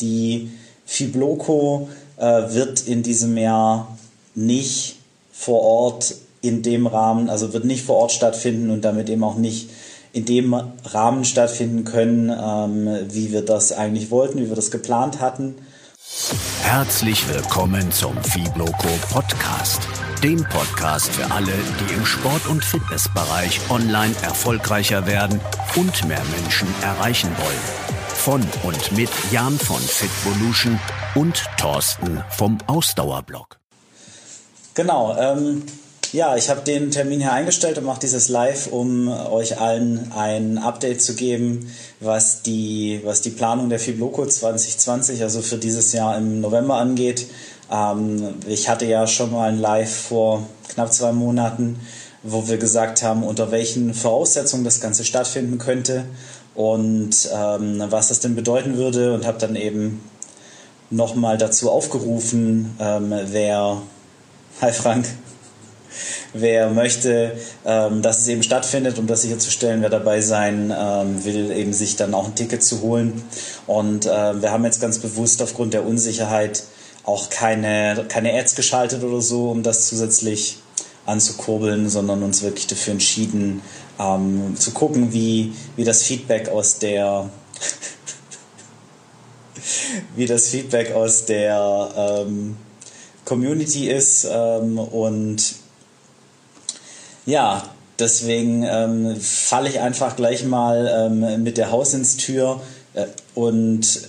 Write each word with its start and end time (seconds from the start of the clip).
Die 0.00 0.50
Fibloco 0.86 1.88
äh, 2.16 2.24
wird 2.24 2.88
in 2.88 3.04
diesem 3.04 3.36
Jahr 3.36 3.96
nicht 4.34 4.96
vor 5.32 5.60
Ort 5.60 6.16
in 6.40 6.62
dem 6.62 6.88
Rahmen, 6.88 7.30
also 7.30 7.52
wird 7.52 7.64
nicht 7.64 7.84
vor 7.84 7.98
Ort 7.98 8.10
stattfinden 8.10 8.70
und 8.70 8.84
damit 8.84 9.08
eben 9.08 9.22
auch 9.22 9.36
nicht 9.36 9.70
in 10.12 10.24
dem 10.24 10.52
Rahmen 10.84 11.24
stattfinden 11.24 11.84
können, 11.84 12.28
ähm, 12.28 13.08
wie 13.08 13.30
wir 13.30 13.44
das 13.44 13.70
eigentlich 13.70 14.10
wollten, 14.10 14.40
wie 14.40 14.48
wir 14.48 14.56
das 14.56 14.72
geplant 14.72 15.20
hatten. 15.20 15.54
Herzlich 16.62 17.28
willkommen 17.28 17.92
zum 17.92 18.20
Fibloco 18.24 18.88
Podcast, 19.12 19.82
dem 20.24 20.42
Podcast 20.42 21.12
für 21.12 21.30
alle, 21.30 21.52
die 21.78 21.94
im 21.94 22.04
Sport- 22.04 22.48
und 22.48 22.64
Fitnessbereich 22.64 23.60
online 23.70 24.14
erfolgreicher 24.22 25.06
werden 25.06 25.40
und 25.76 26.08
mehr 26.08 26.22
Menschen 26.36 26.66
erreichen 26.82 27.30
wollen. 27.38 28.03
Von 28.24 28.40
und 28.62 28.92
mit 28.92 29.10
Jan 29.32 29.58
von 29.58 29.76
Fitvolution 29.76 30.80
und 31.14 31.44
Thorsten 31.58 32.24
vom 32.30 32.56
Ausdauerblog. 32.66 33.58
Genau, 34.72 35.14
ähm, 35.18 35.62
ja, 36.10 36.34
ich 36.34 36.48
habe 36.48 36.62
den 36.62 36.90
Termin 36.90 37.20
hier 37.20 37.34
eingestellt 37.34 37.76
und 37.76 37.84
mache 37.84 38.00
dieses 38.00 38.30
Live, 38.30 38.68
um 38.68 39.08
euch 39.08 39.60
allen 39.60 40.10
ein 40.16 40.56
Update 40.56 41.02
zu 41.02 41.16
geben, 41.16 41.70
was 42.00 42.40
die, 42.40 43.02
was 43.04 43.20
die 43.20 43.28
Planung 43.28 43.68
der 43.68 43.78
Fibloco 43.78 44.24
2020, 44.24 45.20
also 45.20 45.42
für 45.42 45.58
dieses 45.58 45.92
Jahr 45.92 46.16
im 46.16 46.40
November 46.40 46.76
angeht. 46.76 47.26
Ähm, 47.70 48.36
ich 48.46 48.70
hatte 48.70 48.86
ja 48.86 49.06
schon 49.06 49.32
mal 49.32 49.50
ein 49.50 49.60
Live 49.60 49.94
vor 49.94 50.46
knapp 50.68 50.94
zwei 50.94 51.12
Monaten, 51.12 51.78
wo 52.22 52.48
wir 52.48 52.56
gesagt 52.56 53.02
haben, 53.02 53.22
unter 53.22 53.50
welchen 53.50 53.92
Voraussetzungen 53.92 54.64
das 54.64 54.80
Ganze 54.80 55.04
stattfinden 55.04 55.58
könnte 55.58 56.06
und 56.54 57.28
ähm, 57.34 57.82
was 57.88 58.08
das 58.08 58.20
denn 58.20 58.34
bedeuten 58.34 58.76
würde 58.76 59.14
und 59.14 59.26
habe 59.26 59.38
dann 59.38 59.56
eben 59.56 60.00
nochmal 60.90 61.38
dazu 61.38 61.70
aufgerufen, 61.70 62.76
ähm, 62.80 63.12
wer, 63.26 63.82
hi 64.60 64.72
Frank, 64.72 65.06
wer 66.32 66.70
möchte, 66.70 67.32
ähm, 67.64 68.02
dass 68.02 68.18
es 68.18 68.28
eben 68.28 68.42
stattfindet, 68.42 68.98
um 68.98 69.06
das 69.06 69.22
sicherzustellen, 69.22 69.82
wer 69.82 69.90
dabei 69.90 70.20
sein 70.20 70.72
ähm, 70.76 71.24
will, 71.24 71.50
eben 71.52 71.72
sich 71.72 71.96
dann 71.96 72.14
auch 72.14 72.26
ein 72.26 72.34
Ticket 72.34 72.62
zu 72.62 72.82
holen. 72.82 73.22
Und 73.66 74.06
äh, 74.06 74.42
wir 74.42 74.50
haben 74.50 74.64
jetzt 74.64 74.80
ganz 74.80 74.98
bewusst 74.98 75.42
aufgrund 75.42 75.74
der 75.74 75.86
Unsicherheit 75.86 76.64
auch 77.04 77.30
keine, 77.30 78.04
keine 78.08 78.32
Ads 78.32 78.54
geschaltet 78.54 79.02
oder 79.04 79.20
so, 79.20 79.50
um 79.50 79.62
das 79.62 79.88
zusätzlich 79.88 80.58
anzukurbeln, 81.06 81.88
sondern 81.88 82.22
uns 82.22 82.42
wirklich 82.42 82.66
dafür 82.66 82.92
entschieden, 82.92 83.60
ähm, 83.98 84.56
zu 84.58 84.72
gucken, 84.72 85.12
wie, 85.12 85.52
wie 85.76 85.84
das 85.84 86.02
Feedback 86.02 86.48
aus 86.48 86.78
der 86.78 87.30
wie 90.16 90.26
das 90.26 90.48
Feedback 90.48 90.92
aus 90.92 91.24
der 91.24 91.88
ähm, 91.96 92.56
Community 93.24 93.88
ist 93.88 94.26
ähm, 94.30 94.78
und 94.78 95.54
ja, 97.26 97.62
deswegen 97.98 98.64
ähm, 98.64 99.16
falle 99.20 99.68
ich 99.68 99.80
einfach 99.80 100.16
gleich 100.16 100.44
mal 100.44 101.10
ähm, 101.10 101.42
mit 101.42 101.56
der 101.56 101.70
Hausintür 101.70 102.60
äh, 102.92 103.06
und 103.34 104.08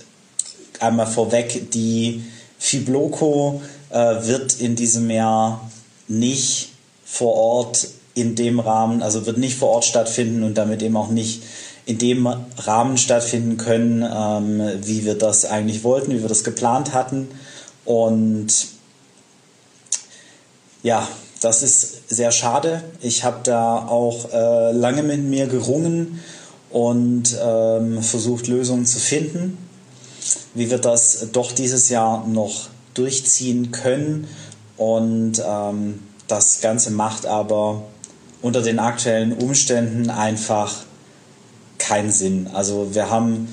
einmal 0.80 1.06
vorweg, 1.06 1.70
die 1.70 2.24
Fibloco 2.58 3.62
äh, 3.90 3.96
wird 3.96 4.60
in 4.60 4.76
diesem 4.76 5.10
Jahr 5.10 5.70
nicht 6.08 6.70
vor 7.04 7.34
Ort 7.34 7.88
in 8.16 8.34
dem 8.34 8.60
Rahmen, 8.60 9.02
also 9.02 9.26
wird 9.26 9.36
nicht 9.36 9.58
vor 9.58 9.68
Ort 9.68 9.84
stattfinden 9.84 10.42
und 10.42 10.54
damit 10.54 10.82
eben 10.82 10.96
auch 10.96 11.10
nicht 11.10 11.42
in 11.84 11.98
dem 11.98 12.26
Rahmen 12.26 12.96
stattfinden 12.96 13.58
können, 13.58 14.02
ähm, 14.02 14.80
wie 14.82 15.04
wir 15.04 15.16
das 15.16 15.44
eigentlich 15.44 15.84
wollten, 15.84 16.12
wie 16.12 16.22
wir 16.22 16.28
das 16.28 16.42
geplant 16.42 16.94
hatten. 16.94 17.28
Und 17.84 18.48
ja, 20.82 21.06
das 21.42 21.62
ist 21.62 22.08
sehr 22.08 22.32
schade. 22.32 22.82
Ich 23.02 23.22
habe 23.22 23.40
da 23.44 23.86
auch 23.86 24.32
äh, 24.32 24.72
lange 24.72 25.02
mit 25.02 25.22
mir 25.22 25.46
gerungen 25.46 26.20
und 26.70 27.36
ähm, 27.38 28.02
versucht, 28.02 28.48
Lösungen 28.48 28.86
zu 28.86 28.98
finden, 28.98 29.58
wie 30.54 30.70
wir 30.70 30.78
das 30.78 31.28
doch 31.32 31.52
dieses 31.52 31.90
Jahr 31.90 32.26
noch 32.26 32.68
durchziehen 32.94 33.72
können. 33.72 34.26
Und 34.78 35.42
ähm, 35.46 36.00
das 36.28 36.62
Ganze 36.62 36.90
macht 36.90 37.26
aber 37.26 37.82
unter 38.46 38.62
den 38.62 38.78
aktuellen 38.78 39.32
Umständen 39.32 40.08
einfach 40.08 40.84
keinen 41.78 42.12
Sinn. 42.12 42.48
Also 42.54 42.94
wir 42.94 43.10
haben 43.10 43.48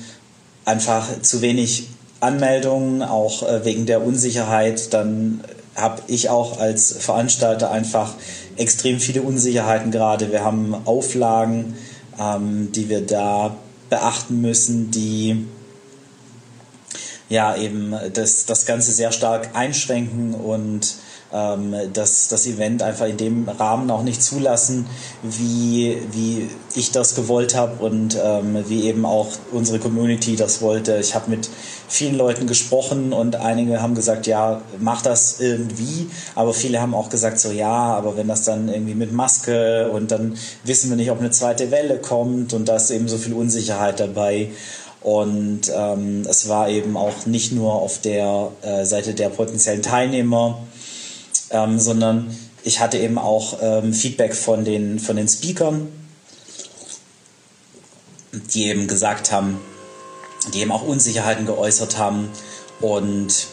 einfach 0.64 1.20
zu 1.20 1.42
wenig 1.42 1.88
Anmeldungen, 2.20 3.02
auch 3.02 3.42
äh, 3.42 3.64
wegen 3.64 3.86
der 3.86 4.06
Unsicherheit. 4.06 4.94
Dann 4.94 5.42
habe 5.74 6.02
ich 6.06 6.30
auch 6.30 6.60
als 6.60 6.92
Veranstalter 6.92 7.72
einfach 7.72 8.14
extrem 8.54 9.00
viele 9.00 9.22
Unsicherheiten 9.22 9.90
gerade. 9.90 10.30
Wir 10.30 10.44
haben 10.44 10.76
Auflagen, 10.84 11.74
ähm, 12.20 12.70
die 12.70 12.88
wir 12.88 13.04
da 13.04 13.56
beachten 13.90 14.40
müssen, 14.40 14.92
die 14.92 15.44
ja 17.28 17.56
eben 17.56 17.96
das, 18.12 18.46
das 18.46 18.64
Ganze 18.64 18.92
sehr 18.92 19.10
stark 19.10 19.56
einschränken 19.56 20.34
und 20.34 20.94
ähm, 21.34 21.74
das, 21.92 22.28
das 22.28 22.46
Event 22.46 22.82
einfach 22.82 23.06
in 23.06 23.16
dem 23.16 23.48
Rahmen 23.48 23.90
auch 23.90 24.02
nicht 24.02 24.22
zulassen, 24.22 24.86
wie, 25.22 25.98
wie 26.12 26.48
ich 26.74 26.92
das 26.92 27.16
gewollt 27.16 27.56
habe 27.56 27.84
und 27.84 28.16
ähm, 28.22 28.64
wie 28.68 28.84
eben 28.84 29.04
auch 29.04 29.28
unsere 29.50 29.80
Community 29.80 30.36
das 30.36 30.62
wollte. 30.62 30.96
Ich 30.98 31.14
habe 31.14 31.30
mit 31.30 31.50
vielen 31.88 32.16
Leuten 32.16 32.46
gesprochen 32.46 33.12
und 33.12 33.36
einige 33.36 33.82
haben 33.82 33.94
gesagt, 33.94 34.26
ja, 34.26 34.62
mach 34.78 35.02
das 35.02 35.40
irgendwie, 35.40 36.08
aber 36.34 36.54
viele 36.54 36.80
haben 36.80 36.94
auch 36.94 37.10
gesagt, 37.10 37.40
so 37.40 37.50
ja, 37.50 37.68
aber 37.68 38.16
wenn 38.16 38.28
das 38.28 38.44
dann 38.44 38.68
irgendwie 38.68 38.94
mit 38.94 39.12
Maske 39.12 39.90
und 39.90 40.10
dann 40.12 40.36
wissen 40.62 40.88
wir 40.90 40.96
nicht, 40.96 41.10
ob 41.10 41.18
eine 41.18 41.30
zweite 41.30 41.70
Welle 41.70 41.98
kommt 41.98 42.54
und 42.54 42.68
da 42.68 42.76
ist 42.76 42.90
eben 42.90 43.08
so 43.08 43.18
viel 43.18 43.34
Unsicherheit 43.34 43.98
dabei. 44.00 44.50
Und 45.00 45.70
ähm, 45.76 46.22
es 46.26 46.48
war 46.48 46.70
eben 46.70 46.96
auch 46.96 47.26
nicht 47.26 47.52
nur 47.52 47.74
auf 47.74 48.00
der 48.00 48.52
äh, 48.62 48.86
Seite 48.86 49.12
der 49.12 49.28
potenziellen 49.28 49.82
Teilnehmer 49.82 50.60
ähm, 51.54 51.78
sondern 51.78 52.36
ich 52.64 52.80
hatte 52.80 52.98
eben 52.98 53.16
auch 53.16 53.58
ähm, 53.62 53.94
Feedback 53.94 54.34
von 54.34 54.64
den, 54.64 54.98
von 54.98 55.16
den 55.16 55.28
Speakern, 55.28 55.88
die 58.52 58.66
eben 58.66 58.88
gesagt 58.88 59.30
haben, 59.30 59.60
die 60.52 60.60
eben 60.60 60.72
auch 60.72 60.82
Unsicherheiten 60.82 61.46
geäußert 61.46 61.96
haben 61.96 62.28
und 62.80 63.46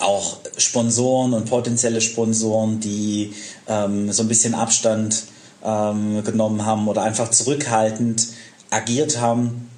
auch 0.00 0.38
Sponsoren 0.56 1.34
und 1.34 1.48
potenzielle 1.48 2.00
Sponsoren, 2.00 2.80
die 2.80 3.34
ähm, 3.68 4.10
so 4.10 4.22
ein 4.22 4.28
bisschen 4.28 4.54
Abstand 4.54 5.24
ähm, 5.62 6.24
genommen 6.24 6.64
haben 6.64 6.88
oder 6.88 7.02
einfach 7.02 7.30
zurückhaltend 7.30 8.28
agiert 8.70 9.20
haben, 9.20 9.70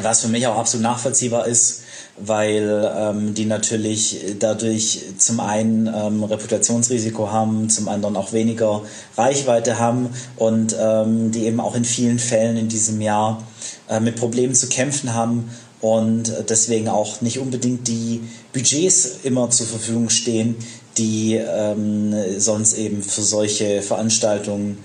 was 0.00 0.22
für 0.22 0.28
mich 0.28 0.46
auch 0.46 0.56
absolut 0.56 0.82
nachvollziehbar 0.82 1.46
ist, 1.46 1.82
weil 2.20 2.90
ähm, 2.96 3.34
die 3.34 3.44
natürlich 3.44 4.36
dadurch 4.38 5.02
zum 5.18 5.40
einen 5.40 5.86
ähm, 5.86 6.24
Reputationsrisiko 6.24 7.30
haben, 7.30 7.68
zum 7.70 7.88
anderen 7.88 8.16
auch 8.16 8.32
weniger 8.32 8.82
Reichweite 9.16 9.78
haben 9.78 10.10
und 10.36 10.76
ähm, 10.78 11.30
die 11.30 11.44
eben 11.44 11.60
auch 11.60 11.74
in 11.74 11.84
vielen 11.84 12.18
Fällen 12.18 12.56
in 12.56 12.68
diesem 12.68 13.00
Jahr 13.00 13.42
äh, 13.88 14.00
mit 14.00 14.16
Problemen 14.16 14.54
zu 14.54 14.68
kämpfen 14.68 15.14
haben 15.14 15.50
und 15.80 16.32
deswegen 16.48 16.88
auch 16.88 17.20
nicht 17.20 17.38
unbedingt 17.38 17.86
die 17.86 18.20
Budgets 18.52 19.20
immer 19.22 19.48
zur 19.50 19.66
Verfügung 19.66 20.10
stehen, 20.10 20.56
die 20.96 21.34
ähm, 21.34 22.12
sonst 22.38 22.76
eben 22.76 23.02
für 23.02 23.22
solche 23.22 23.82
Veranstaltungen 23.82 24.78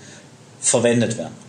verwendet 0.60 1.18
werden. 1.18 1.43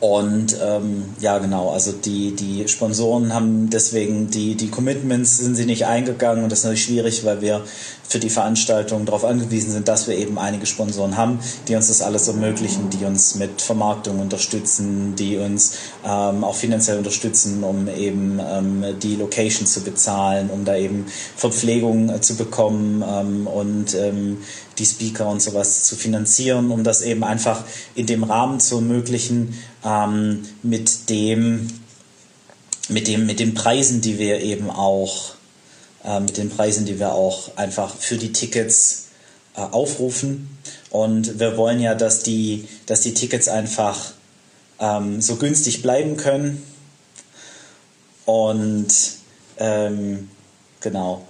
Und 0.00 0.56
ähm, 0.62 1.04
ja, 1.20 1.36
genau, 1.38 1.70
also 1.70 1.92
die, 1.92 2.34
die 2.34 2.66
Sponsoren 2.68 3.34
haben 3.34 3.68
deswegen 3.68 4.30
die, 4.30 4.54
die 4.54 4.68
Commitments 4.68 5.36
sind 5.36 5.56
sie 5.56 5.66
nicht 5.66 5.84
eingegangen 5.84 6.42
und 6.42 6.50
das 6.50 6.60
ist 6.60 6.64
natürlich 6.64 6.84
schwierig, 6.84 7.24
weil 7.26 7.42
wir 7.42 7.62
für 8.08 8.18
die 8.18 8.30
Veranstaltung 8.30 9.04
darauf 9.04 9.24
angewiesen 9.24 9.70
sind, 9.70 9.86
dass 9.86 10.08
wir 10.08 10.16
eben 10.16 10.36
einige 10.38 10.66
Sponsoren 10.66 11.16
haben, 11.16 11.38
die 11.68 11.76
uns 11.76 11.88
das 11.88 12.02
alles 12.02 12.26
ermöglichen, 12.28 12.88
die 12.90 13.04
uns 13.04 13.36
mit 13.36 13.60
Vermarktung 13.60 14.18
unterstützen, 14.18 15.14
die 15.16 15.36
uns 15.36 15.74
ähm, 16.04 16.42
auch 16.42 16.56
finanziell 16.56 16.98
unterstützen, 16.98 17.62
um 17.62 17.86
eben 17.86 18.40
ähm, 18.42 18.84
die 19.00 19.14
Location 19.16 19.66
zu 19.66 19.82
bezahlen, 19.82 20.50
um 20.50 20.64
da 20.64 20.76
eben 20.76 21.06
Verpflegung 21.36 22.08
äh, 22.08 22.20
zu 22.20 22.34
bekommen 22.36 23.04
ähm, 23.06 23.46
und 23.46 23.94
ähm, 23.94 24.38
die 24.80 24.86
Speaker 24.86 25.28
und 25.28 25.40
sowas 25.40 25.84
zu 25.84 25.94
finanzieren, 25.94 26.70
um 26.70 26.82
das 26.82 27.02
eben 27.02 27.22
einfach 27.22 27.62
in 27.94 28.06
dem 28.06 28.24
Rahmen 28.24 28.58
zu 28.58 28.76
ermöglichen, 28.76 29.54
ähm, 29.84 30.46
mit 30.62 31.10
dem 31.10 31.68
mit 32.88 33.08
dem 33.08 33.26
mit 33.26 33.40
den 33.40 33.54
Preisen, 33.54 34.00
die 34.00 34.18
wir 34.18 34.40
eben 34.40 34.70
auch 34.70 35.34
äh, 36.04 36.20
mit 36.20 36.36
den 36.36 36.50
Preisen, 36.50 36.86
die 36.86 36.98
wir 36.98 37.12
auch 37.14 37.56
einfach 37.56 37.94
für 37.94 38.16
die 38.16 38.32
Tickets 38.32 39.08
äh, 39.56 39.60
aufrufen. 39.60 40.58
Und 40.90 41.38
wir 41.38 41.56
wollen 41.56 41.80
ja, 41.80 41.94
dass 41.94 42.22
die 42.22 42.68
dass 42.86 43.02
die 43.02 43.14
Tickets 43.14 43.48
einfach 43.48 44.12
ähm, 44.80 45.20
so 45.20 45.36
günstig 45.36 45.82
bleiben 45.82 46.16
können 46.16 46.62
Und 48.30 48.88
ähm, 49.58 50.30
genau. 50.80 51.22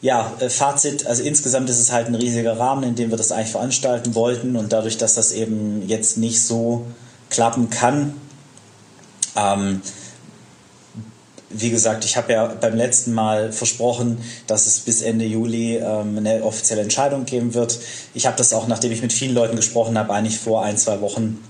Ja, 0.00 0.32
äh, 0.40 0.48
Fazit, 0.50 1.06
also 1.06 1.22
insgesamt 1.22 1.68
ist 1.70 1.80
es 1.80 1.92
halt 1.92 2.08
ein 2.08 2.14
riesiger 2.14 2.58
Rahmen, 2.58 2.84
in 2.84 2.94
dem 2.94 3.10
wir 3.10 3.16
das 3.16 3.32
eigentlich 3.32 3.50
veranstalten 3.50 4.14
wollten 4.14 4.56
und 4.56 4.72
dadurch, 4.72 4.98
dass 4.98 5.14
das 5.14 5.32
eben 5.32 5.88
jetzt 5.88 6.18
nicht 6.18 6.42
so 6.42 6.86
klappen 7.32 7.70
kann, 7.70 8.14
ähm, 9.36 9.82
wie 11.54 11.70
gesagt, 11.70 12.04
ich 12.04 12.16
habe 12.16 12.32
ja 12.32 12.46
beim 12.46 12.74
letzten 12.74 13.12
Mal 13.12 13.52
versprochen, 13.52 14.18
dass 14.46 14.66
es 14.66 14.80
bis 14.80 15.02
Ende 15.02 15.24
Juli 15.24 15.76
ähm, 15.76 16.16
eine 16.16 16.42
offizielle 16.44 16.82
Entscheidung 16.82 17.24
geben 17.24 17.54
wird. 17.54 17.78
Ich 18.14 18.26
habe 18.26 18.36
das 18.36 18.52
auch, 18.52 18.68
nachdem 18.68 18.92
ich 18.92 19.02
mit 19.02 19.12
vielen 19.12 19.34
Leuten 19.34 19.56
gesprochen 19.56 19.98
habe, 19.98 20.12
eigentlich 20.14 20.38
vor 20.38 20.64
ein, 20.64 20.78
zwei 20.78 21.00
Wochen 21.00 21.42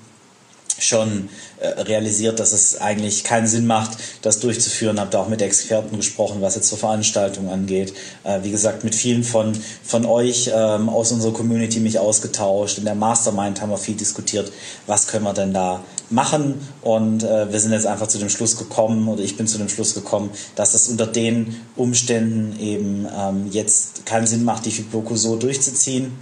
schon 0.83 1.29
äh, 1.61 1.69
realisiert, 1.83 2.41
dass 2.41 2.53
es 2.53 2.81
eigentlich 2.81 3.25
keinen 3.25 3.47
Sinn 3.47 3.67
macht, 3.67 3.99
das 4.23 4.41
durchzuführen. 4.41 4.99
Habe 4.99 5.11
da 5.11 5.21
auch 5.21 5.29
mit 5.29 5.43
Experten 5.43 5.97
gesprochen, 5.97 6.41
was 6.41 6.55
jetzt 6.55 6.69
zur 6.69 6.79
Veranstaltung 6.79 7.51
angeht. 7.51 7.95
Äh, 8.25 8.41
wie 8.43 8.51
gesagt, 8.51 8.85
mit 8.85 8.95
vielen 8.95 9.25
von, 9.25 9.53
von 9.85 10.05
euch 10.05 10.51
ähm, 10.55 10.89
aus 10.89 11.13
unserer 11.13 11.33
Community 11.33 11.81
mich 11.81 11.99
ausgetauscht. 11.99 12.79
In 12.79 12.85
der 12.85 12.95
Mastermind 12.95 13.61
haben 13.61 13.71
wir 13.71 13.79
viel 13.79 13.95
diskutiert, 13.95 14.53
was 14.87 15.07
können 15.07 15.25
wir 15.25 15.35
denn 15.35 15.53
da 15.53 15.83
machen. 16.11 16.67
Und 16.83 17.23
äh, 17.23 17.51
wir 17.51 17.61
sind 17.61 17.73
jetzt 17.73 17.87
einfach 17.87 18.07
zu 18.07 18.19
dem 18.19 18.29
Schluss 18.29 18.57
gekommen, 18.57 19.09
oder 19.09 19.23
ich 19.23 19.37
bin 19.37 19.47
zu 19.47 19.59
dem 19.59 19.69
Schluss 19.69 19.95
gekommen, 19.95 20.31
dass 20.57 20.75
es 20.75 20.89
unter 20.89 21.07
den 21.07 21.61
Umständen 21.77 22.59
eben 22.61 23.07
ähm, 23.17 23.49
jetzt 23.51 24.07
keinen 24.07 24.27
Sinn 24.27 24.45
macht, 24.45 24.67
die 24.67 24.71
Fibloco 24.71 25.17
so 25.17 25.37
durchzuziehen. 25.37 26.13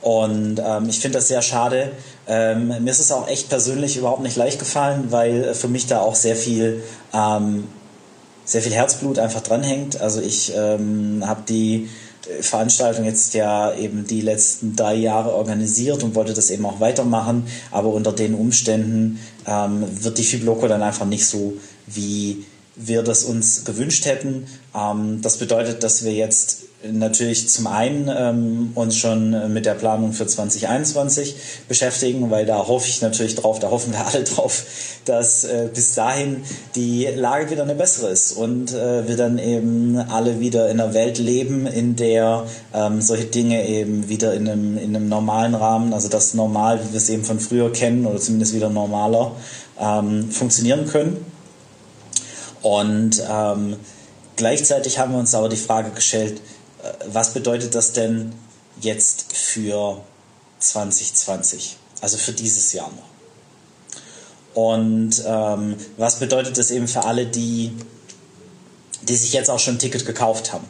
Und 0.00 0.60
ähm, 0.64 0.88
ich 0.88 1.00
finde 1.00 1.18
das 1.18 1.28
sehr 1.28 1.42
schade. 1.42 1.92
Ähm, 2.28 2.68
mir 2.68 2.90
ist 2.90 3.00
es 3.00 3.10
auch 3.10 3.26
echt 3.26 3.48
persönlich 3.48 3.96
überhaupt 3.96 4.22
nicht 4.22 4.36
leicht 4.36 4.58
gefallen, 4.58 5.06
weil 5.10 5.54
für 5.54 5.68
mich 5.68 5.86
da 5.86 6.00
auch 6.00 6.14
sehr 6.14 6.36
viel, 6.36 6.82
ähm, 7.14 7.66
sehr 8.44 8.62
viel 8.62 8.72
Herzblut 8.72 9.18
einfach 9.18 9.40
dranhängt. 9.40 10.00
Also 10.00 10.20
ich 10.20 10.52
ähm, 10.54 11.22
habe 11.26 11.42
die 11.48 11.88
Veranstaltung 12.40 13.04
jetzt 13.06 13.32
ja 13.34 13.74
eben 13.74 14.06
die 14.06 14.20
letzten 14.20 14.76
drei 14.76 14.94
Jahre 14.94 15.32
organisiert 15.34 16.02
und 16.02 16.14
wollte 16.14 16.34
das 16.34 16.50
eben 16.50 16.66
auch 16.66 16.80
weitermachen. 16.80 17.46
Aber 17.70 17.88
unter 17.88 18.12
den 18.12 18.34
Umständen 18.34 19.18
ähm, 19.46 19.84
wird 20.02 20.18
die 20.18 20.24
Fibloco 20.24 20.68
dann 20.68 20.82
einfach 20.82 21.06
nicht 21.06 21.26
so, 21.26 21.54
wie 21.86 22.44
wir 22.76 23.02
das 23.02 23.24
uns 23.24 23.64
gewünscht 23.64 24.04
hätten. 24.04 24.46
Ähm, 24.74 25.20
das 25.22 25.38
bedeutet, 25.38 25.82
dass 25.82 26.04
wir 26.04 26.12
jetzt 26.12 26.67
natürlich 26.84 27.48
zum 27.48 27.66
einen 27.66 28.08
ähm, 28.08 28.70
uns 28.76 28.96
schon 28.96 29.52
mit 29.52 29.66
der 29.66 29.74
Planung 29.74 30.12
für 30.12 30.26
2021 30.26 31.34
beschäftigen, 31.66 32.30
weil 32.30 32.46
da 32.46 32.68
hoffe 32.68 32.88
ich 32.88 33.02
natürlich 33.02 33.34
drauf, 33.34 33.58
da 33.58 33.70
hoffen 33.70 33.92
wir 33.92 34.06
alle 34.06 34.22
drauf, 34.24 34.64
dass 35.04 35.42
äh, 35.42 35.68
bis 35.74 35.94
dahin 35.94 36.44
die 36.76 37.06
Lage 37.06 37.50
wieder 37.50 37.64
eine 37.64 37.74
bessere 37.74 38.10
ist 38.10 38.32
und 38.32 38.72
äh, 38.72 39.08
wir 39.08 39.16
dann 39.16 39.38
eben 39.38 39.98
alle 39.98 40.38
wieder 40.38 40.70
in 40.70 40.80
einer 40.80 40.94
Welt 40.94 41.18
leben, 41.18 41.66
in 41.66 41.96
der 41.96 42.44
ähm, 42.72 43.00
solche 43.00 43.24
Dinge 43.24 43.66
eben 43.66 44.08
wieder 44.08 44.34
in 44.34 44.48
einem, 44.48 44.78
in 44.78 44.94
einem 44.94 45.08
normalen 45.08 45.56
Rahmen, 45.56 45.92
also 45.92 46.08
das 46.08 46.34
normal, 46.34 46.78
wie 46.84 46.92
wir 46.92 46.98
es 46.98 47.08
eben 47.08 47.24
von 47.24 47.40
früher 47.40 47.72
kennen 47.72 48.06
oder 48.06 48.20
zumindest 48.20 48.54
wieder 48.54 48.70
normaler, 48.70 49.32
ähm, 49.80 50.30
funktionieren 50.30 50.86
können. 50.86 51.16
Und 52.62 53.22
ähm, 53.28 53.76
gleichzeitig 54.36 54.98
haben 55.00 55.12
wir 55.12 55.18
uns 55.18 55.34
aber 55.34 55.48
die 55.48 55.56
Frage 55.56 55.90
gestellt, 55.90 56.40
äh, 56.40 56.57
was 57.06 57.32
bedeutet 57.34 57.74
das 57.74 57.92
denn 57.92 58.32
jetzt 58.80 59.36
für 59.36 60.00
2020? 60.60 61.76
Also 62.00 62.16
für 62.16 62.32
dieses 62.32 62.72
Jahr 62.72 62.90
noch. 62.90 63.08
Und 64.54 65.22
ähm, 65.26 65.76
was 65.96 66.16
bedeutet 66.16 66.58
das 66.58 66.70
eben 66.70 66.88
für 66.88 67.04
alle, 67.04 67.26
die, 67.26 67.72
die 69.02 69.16
sich 69.16 69.32
jetzt 69.32 69.50
auch 69.50 69.58
schon 69.58 69.76
ein 69.76 69.78
Ticket 69.78 70.06
gekauft 70.06 70.52
haben? 70.52 70.66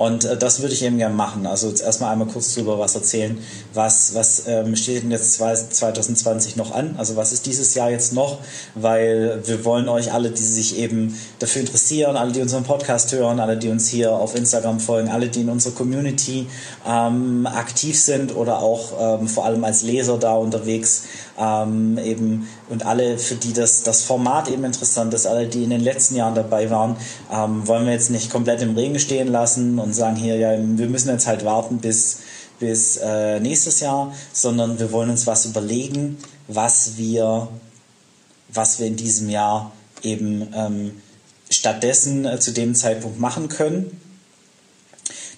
Und 0.00 0.24
äh, 0.24 0.34
das 0.34 0.62
würde 0.62 0.72
ich 0.72 0.82
eben 0.82 0.96
gerne 0.96 1.14
machen. 1.14 1.46
Also 1.46 1.68
jetzt 1.68 1.82
erstmal 1.82 2.10
einmal 2.10 2.26
kurz 2.26 2.54
drüber 2.54 2.78
was 2.78 2.94
erzählen. 2.94 3.36
Was, 3.74 4.14
was 4.14 4.44
ähm, 4.46 4.74
steht 4.74 5.02
denn 5.02 5.10
jetzt 5.10 5.34
2020 5.34 6.56
noch 6.56 6.74
an? 6.74 6.94
Also 6.96 7.16
was 7.16 7.32
ist 7.32 7.44
dieses 7.44 7.74
Jahr 7.74 7.90
jetzt 7.90 8.14
noch? 8.14 8.38
Weil 8.74 9.42
wir 9.44 9.62
wollen 9.66 9.90
euch 9.90 10.10
alle, 10.10 10.30
die 10.30 10.42
sich 10.42 10.78
eben 10.78 11.14
dafür 11.38 11.60
interessieren, 11.60 12.16
alle, 12.16 12.32
die 12.32 12.40
unseren 12.40 12.64
Podcast 12.64 13.12
hören, 13.12 13.40
alle, 13.40 13.58
die 13.58 13.68
uns 13.68 13.88
hier 13.88 14.12
auf 14.12 14.34
Instagram 14.34 14.80
folgen, 14.80 15.10
alle, 15.10 15.28
die 15.28 15.42
in 15.42 15.50
unserer 15.50 15.74
Community 15.74 16.46
ähm, 16.88 17.46
aktiv 17.46 18.00
sind 18.00 18.34
oder 18.34 18.60
auch 18.60 19.20
ähm, 19.20 19.28
vor 19.28 19.44
allem 19.44 19.62
als 19.64 19.82
Leser 19.82 20.16
da 20.16 20.32
unterwegs 20.32 21.02
ähm, 21.40 21.98
eben 21.98 22.48
und 22.68 22.86
alle, 22.86 23.18
für 23.18 23.34
die 23.34 23.52
das, 23.52 23.82
das 23.82 24.02
Format 24.02 24.48
eben 24.48 24.64
interessant 24.64 25.12
ist, 25.14 25.26
alle, 25.26 25.46
die 25.46 25.64
in 25.64 25.70
den 25.70 25.80
letzten 25.80 26.16
Jahren 26.16 26.34
dabei 26.34 26.70
waren, 26.70 26.96
ähm, 27.32 27.66
wollen 27.66 27.86
wir 27.86 27.92
jetzt 27.92 28.10
nicht 28.10 28.30
komplett 28.30 28.62
im 28.62 28.76
Regen 28.76 28.98
stehen 28.98 29.28
lassen 29.28 29.78
und 29.78 29.89
sagen 29.92 30.16
hier, 30.16 30.36
ja, 30.36 30.56
wir 30.58 30.88
müssen 30.88 31.08
jetzt 31.08 31.26
halt 31.26 31.44
warten 31.44 31.78
bis, 31.78 32.20
bis 32.58 32.96
äh, 32.96 33.40
nächstes 33.40 33.80
Jahr, 33.80 34.14
sondern 34.32 34.78
wir 34.78 34.92
wollen 34.92 35.10
uns 35.10 35.26
was 35.26 35.46
überlegen, 35.46 36.18
was 36.48 36.96
wir, 36.96 37.48
was 38.48 38.78
wir 38.78 38.86
in 38.86 38.96
diesem 38.96 39.28
Jahr 39.28 39.72
eben 40.02 40.48
ähm, 40.54 41.02
stattdessen 41.50 42.24
äh, 42.24 42.38
zu 42.40 42.52
dem 42.52 42.74
Zeitpunkt 42.74 43.18
machen 43.18 43.48
können 43.48 44.00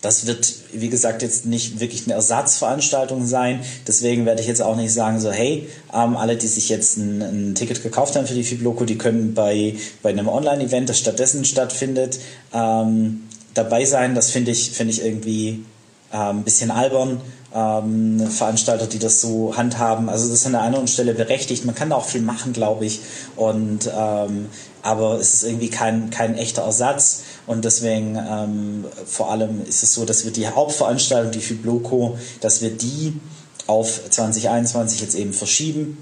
das 0.02 0.26
wird, 0.26 0.52
wie 0.72 0.88
gesagt, 0.88 1.22
jetzt 1.22 1.46
nicht 1.46 1.78
wirklich 1.78 2.06
eine 2.06 2.14
Ersatzveranstaltung 2.14 3.24
sein. 3.24 3.60
Deswegen 3.86 4.26
werde 4.26 4.42
ich 4.42 4.48
jetzt 4.48 4.60
auch 4.60 4.74
nicht 4.74 4.92
sagen, 4.92 5.20
so, 5.20 5.30
hey, 5.30 5.68
ähm, 5.94 6.16
alle, 6.16 6.36
die 6.36 6.48
sich 6.48 6.68
jetzt 6.68 6.96
ein, 6.96 7.22
ein, 7.22 7.54
Ticket 7.54 7.84
gekauft 7.84 8.16
haben 8.16 8.26
für 8.26 8.34
die 8.34 8.42
Fibloco, 8.42 8.84
die 8.84 8.98
können 8.98 9.32
bei, 9.32 9.76
bei 10.02 10.10
einem 10.10 10.28
Online-Event, 10.28 10.88
das 10.88 10.98
stattdessen 10.98 11.44
stattfindet, 11.44 12.18
ähm, 12.52 13.28
dabei 13.54 13.84
sein. 13.84 14.14
Das 14.14 14.30
finde 14.30 14.50
ich, 14.50 14.70
finde 14.70 14.92
ich 14.92 15.04
irgendwie 15.04 15.64
ein 16.10 16.36
ähm, 16.38 16.42
bisschen 16.42 16.70
albern. 16.70 17.20
Ähm, 17.54 18.26
Veranstalter, 18.30 18.86
die 18.86 18.98
das 18.98 19.20
so 19.20 19.56
handhaben. 19.56 20.08
Also 20.08 20.28
das 20.28 20.38
ist 20.38 20.46
an 20.46 20.52
der 20.52 20.62
einen 20.62 20.88
Stelle 20.88 21.12
berechtigt. 21.12 21.66
Man 21.66 21.74
kann 21.74 21.90
da 21.90 21.96
auch 21.96 22.06
viel 22.06 22.22
machen, 22.22 22.52
glaube 22.54 22.86
ich. 22.86 23.00
Und 23.36 23.90
ähm, 23.94 24.46
aber 24.82 25.20
es 25.20 25.34
ist 25.34 25.44
irgendwie 25.44 25.68
kein, 25.68 26.10
kein 26.10 26.36
echter 26.36 26.62
Ersatz. 26.62 27.22
Und 27.46 27.64
deswegen 27.64 28.16
ähm, 28.16 28.84
vor 29.06 29.30
allem 29.30 29.64
ist 29.66 29.82
es 29.82 29.92
so, 29.94 30.04
dass 30.04 30.24
wir 30.24 30.32
die 30.32 30.48
Hauptveranstaltung, 30.48 31.30
die 31.30 31.40
Fibloco, 31.40 32.18
dass 32.40 32.62
wir 32.62 32.70
die 32.70 33.20
auf 33.66 34.00
2021 34.10 35.00
jetzt 35.00 35.14
eben 35.14 35.32
verschieben. 35.32 35.98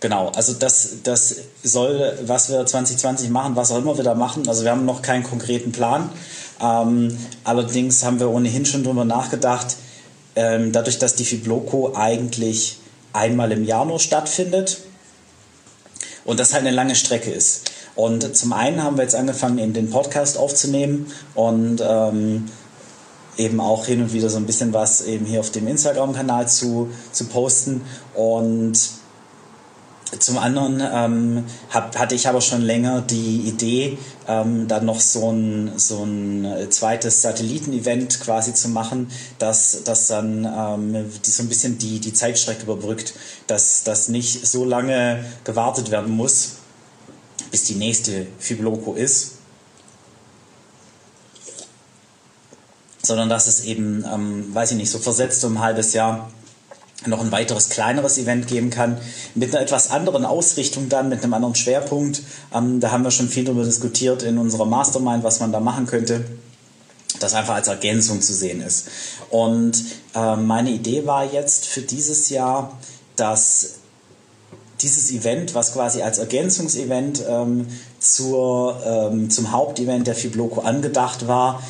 Genau, 0.00 0.30
also 0.34 0.54
das, 0.54 1.02
das 1.02 1.36
soll, 1.62 2.18
was 2.24 2.48
wir 2.48 2.64
2020 2.64 3.28
machen, 3.28 3.54
was 3.54 3.70
auch 3.70 3.78
immer 3.78 3.98
wir 3.98 4.04
da 4.04 4.14
machen. 4.14 4.48
Also 4.48 4.64
wir 4.64 4.70
haben 4.70 4.86
noch 4.86 5.02
keinen 5.02 5.24
konkreten 5.24 5.72
Plan. 5.72 6.08
Ähm, 6.62 7.16
allerdings 7.44 8.02
haben 8.02 8.18
wir 8.18 8.30
ohnehin 8.30 8.64
schon 8.64 8.82
darüber 8.82 9.04
nachgedacht, 9.04 9.76
ähm, 10.36 10.72
dadurch, 10.72 10.98
dass 10.98 11.16
die 11.16 11.24
Fibloco 11.24 11.92
eigentlich 11.94 12.78
einmal 13.12 13.52
im 13.52 13.64
Jahr 13.64 13.84
nur 13.84 13.98
stattfindet 13.98 14.78
und 16.24 16.40
das 16.40 16.54
halt 16.54 16.62
eine 16.62 16.74
lange 16.74 16.94
Strecke 16.94 17.30
ist. 17.30 17.70
Und 17.94 18.34
zum 18.34 18.54
einen 18.54 18.82
haben 18.82 18.96
wir 18.96 19.02
jetzt 19.02 19.16
angefangen, 19.16 19.58
eben 19.58 19.74
den 19.74 19.90
Podcast 19.90 20.38
aufzunehmen 20.38 21.12
und 21.34 21.82
ähm, 21.86 22.46
eben 23.36 23.60
auch 23.60 23.84
hin 23.84 24.00
und 24.00 24.12
wieder 24.14 24.30
so 24.30 24.38
ein 24.38 24.46
bisschen 24.46 24.72
was 24.72 25.02
eben 25.02 25.26
hier 25.26 25.40
auf 25.40 25.50
dem 25.50 25.66
Instagram-Kanal 25.66 26.48
zu, 26.48 26.90
zu 27.12 27.26
posten. 27.26 27.82
Und 28.14 28.78
zum 30.18 30.38
anderen 30.38 30.82
ähm, 30.92 31.44
hab, 31.70 31.96
hatte 31.96 32.14
ich 32.14 32.26
aber 32.26 32.40
schon 32.40 32.62
länger 32.62 33.00
die 33.00 33.42
Idee, 33.42 33.96
ähm, 34.26 34.66
dann 34.66 34.84
noch 34.84 35.00
so 35.00 35.30
ein, 35.30 35.78
so 35.78 36.02
ein 36.04 36.66
zweites 36.70 37.22
Satelliten-Event 37.22 38.20
quasi 38.20 38.52
zu 38.52 38.68
machen, 38.68 39.10
dass 39.38 39.84
das 39.84 40.08
dann 40.08 40.44
ähm, 40.44 41.10
die 41.24 41.30
so 41.30 41.42
ein 41.44 41.48
bisschen 41.48 41.78
die, 41.78 42.00
die 42.00 42.12
Zeitstrecke 42.12 42.64
überbrückt, 42.64 43.14
dass 43.46 43.84
das 43.84 44.08
nicht 44.08 44.46
so 44.46 44.64
lange 44.64 45.24
gewartet 45.44 45.90
werden 45.90 46.12
muss, 46.12 46.56
bis 47.50 47.64
die 47.64 47.74
nächste 47.74 48.26
Fibloco 48.38 48.94
ist, 48.94 49.36
sondern 53.02 53.28
dass 53.28 53.46
es 53.46 53.64
eben, 53.64 54.04
ähm, 54.12 54.54
weiß 54.54 54.72
ich 54.72 54.76
nicht, 54.76 54.90
so 54.90 54.98
versetzt 54.98 55.44
um 55.44 55.56
ein 55.56 55.60
halbes 55.60 55.92
Jahr 55.92 56.30
noch 57.06 57.20
ein 57.20 57.32
weiteres 57.32 57.70
kleineres 57.70 58.18
Event 58.18 58.46
geben 58.46 58.70
kann, 58.70 58.98
mit 59.34 59.54
einer 59.54 59.62
etwas 59.62 59.90
anderen 59.90 60.24
Ausrichtung 60.24 60.88
dann, 60.88 61.08
mit 61.08 61.22
einem 61.22 61.34
anderen 61.34 61.54
Schwerpunkt. 61.54 62.22
Ähm, 62.54 62.80
da 62.80 62.90
haben 62.90 63.04
wir 63.04 63.10
schon 63.10 63.28
viel 63.28 63.44
darüber 63.44 63.64
diskutiert 63.64 64.22
in 64.22 64.38
unserer 64.38 64.66
Mastermind, 64.66 65.24
was 65.24 65.40
man 65.40 65.52
da 65.52 65.60
machen 65.60 65.86
könnte, 65.86 66.24
das 67.20 67.34
einfach 67.34 67.54
als 67.54 67.68
Ergänzung 67.68 68.20
zu 68.20 68.34
sehen 68.34 68.60
ist. 68.60 68.88
Und 69.30 69.82
äh, 70.14 70.36
meine 70.36 70.70
Idee 70.70 71.06
war 71.06 71.24
jetzt 71.24 71.66
für 71.66 71.82
dieses 71.82 72.28
Jahr, 72.28 72.78
dass 73.16 73.80
dieses 74.80 75.10
Event, 75.10 75.54
was 75.54 75.74
quasi 75.74 76.02
als 76.02 76.18
Ergänzungsevent 76.18 77.22
ähm, 77.28 77.66
zur, 77.98 78.80
ähm, 78.84 79.30
zum 79.30 79.52
Hauptevent 79.52 80.06
der 80.06 80.14
Fibloco 80.14 80.62
angedacht 80.62 81.28
war, 81.28 81.62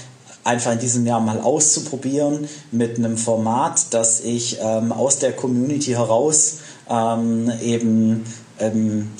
einfach 0.44 0.72
in 0.72 0.78
diesem 0.78 1.06
Jahr 1.06 1.20
mal 1.20 1.40
auszuprobieren 1.40 2.48
mit 2.70 2.98
einem 2.98 3.16
Format, 3.16 3.86
das 3.90 4.20
ich 4.20 4.58
ähm, 4.60 4.92
aus 4.92 5.18
der 5.18 5.32
Community 5.32 5.92
heraus 5.92 6.58
ähm, 6.88 7.52
eben 7.62 8.24
ähm, 8.58 9.10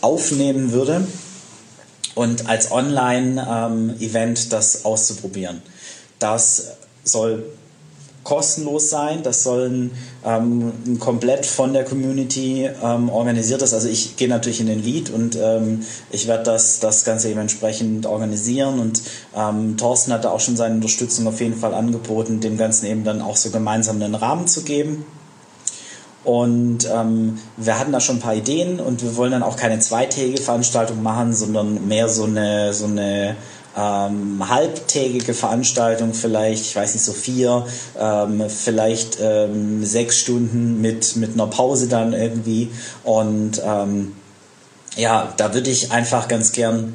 aufnehmen 0.00 0.72
würde 0.72 1.06
und 2.14 2.48
als 2.48 2.70
Online-Event 2.72 4.38
ähm, 4.38 4.48
das 4.50 4.84
auszuprobieren. 4.84 5.62
Das 6.18 6.72
soll 7.04 7.44
kostenlos 8.26 8.90
sein. 8.90 9.22
Das 9.22 9.44
soll 9.44 9.90
ähm, 10.24 10.98
komplett 10.98 11.46
von 11.46 11.72
der 11.72 11.84
Community 11.84 12.68
ähm, 12.82 13.08
organisiertes. 13.08 13.72
Also 13.72 13.88
ich 13.88 14.16
gehe 14.16 14.28
natürlich 14.28 14.60
in 14.60 14.66
den 14.66 14.82
Lead 14.82 15.10
und 15.10 15.38
ähm, 15.40 15.82
ich 16.10 16.26
werde 16.26 16.42
das, 16.42 16.80
das 16.80 17.04
Ganze 17.04 17.30
eben 17.30 17.38
entsprechend 17.38 18.04
organisieren. 18.04 18.80
Und 18.80 19.00
ähm, 19.36 19.76
Thorsten 19.76 20.12
hat 20.12 20.24
da 20.24 20.30
auch 20.30 20.40
schon 20.40 20.56
seine 20.56 20.74
Unterstützung 20.74 21.28
auf 21.28 21.40
jeden 21.40 21.54
Fall 21.54 21.72
angeboten, 21.72 22.40
dem 22.40 22.58
Ganzen 22.58 22.86
eben 22.86 23.04
dann 23.04 23.22
auch 23.22 23.36
so 23.36 23.50
gemeinsam 23.50 24.02
einen 24.02 24.16
Rahmen 24.16 24.48
zu 24.48 24.62
geben. 24.62 25.06
Und 26.24 26.78
ähm, 26.92 27.38
wir 27.56 27.78
hatten 27.78 27.92
da 27.92 28.00
schon 28.00 28.16
ein 28.16 28.20
paar 28.20 28.34
Ideen 28.34 28.80
und 28.80 29.04
wir 29.04 29.16
wollen 29.16 29.30
dann 29.30 29.44
auch 29.44 29.56
keine 29.56 29.78
zweitägige 29.78 30.42
Veranstaltung 30.42 31.00
machen, 31.00 31.32
sondern 31.32 31.86
mehr 31.86 32.08
so 32.08 32.24
eine, 32.24 32.74
so 32.74 32.86
eine 32.86 33.36
ähm, 33.76 34.48
halbtägige 34.48 35.34
Veranstaltung, 35.34 36.14
vielleicht, 36.14 36.64
ich 36.64 36.76
weiß 36.76 36.94
nicht, 36.94 37.04
so 37.04 37.12
vier, 37.12 37.66
ähm, 37.98 38.44
vielleicht 38.48 39.18
ähm, 39.20 39.84
sechs 39.84 40.18
Stunden 40.18 40.80
mit, 40.80 41.16
mit 41.16 41.34
einer 41.34 41.46
Pause 41.46 41.86
dann 41.86 42.12
irgendwie. 42.12 42.70
Und 43.04 43.60
ähm, 43.64 44.16
ja, 44.96 45.34
da 45.36 45.52
würde 45.52 45.70
ich 45.70 45.92
einfach 45.92 46.26
ganz 46.26 46.52
gern 46.52 46.94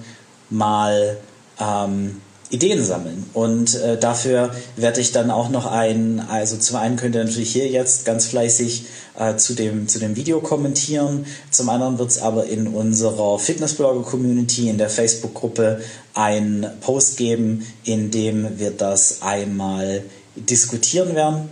mal 0.49 1.17
ähm, 1.59 2.19
Ideen 2.51 2.83
sammeln. 2.83 3.25
Und 3.33 3.75
äh, 3.75 3.97
dafür 3.97 4.53
werde 4.75 5.01
ich 5.01 5.11
dann 5.11 5.31
auch 5.31 5.49
noch 5.49 5.65
ein, 5.65 6.23
also 6.29 6.57
zum 6.57 6.75
einen 6.75 6.97
könnt 6.97 7.15
ihr 7.15 7.23
natürlich 7.23 7.51
hier 7.51 7.67
jetzt 7.67 8.05
ganz 8.05 8.27
fleißig 8.27 8.85
äh, 9.17 9.35
zu, 9.37 9.53
dem, 9.53 9.87
zu 9.87 9.99
dem 9.99 10.15
Video 10.15 10.41
kommentieren. 10.41 11.25
Zum 11.49 11.69
anderen 11.69 11.97
wird 11.97 12.11
es 12.11 12.21
aber 12.21 12.45
in 12.45 12.67
unserer 12.67 13.39
Fitnessblogger-Community, 13.39 14.69
in 14.69 14.77
der 14.77 14.89
Facebook-Gruppe, 14.89 15.81
ein 16.13 16.69
Post 16.81 17.17
geben, 17.17 17.65
in 17.85 18.11
dem 18.11 18.59
wir 18.59 18.71
das 18.71 19.21
einmal 19.21 20.03
diskutieren 20.35 21.15
werden 21.15 21.49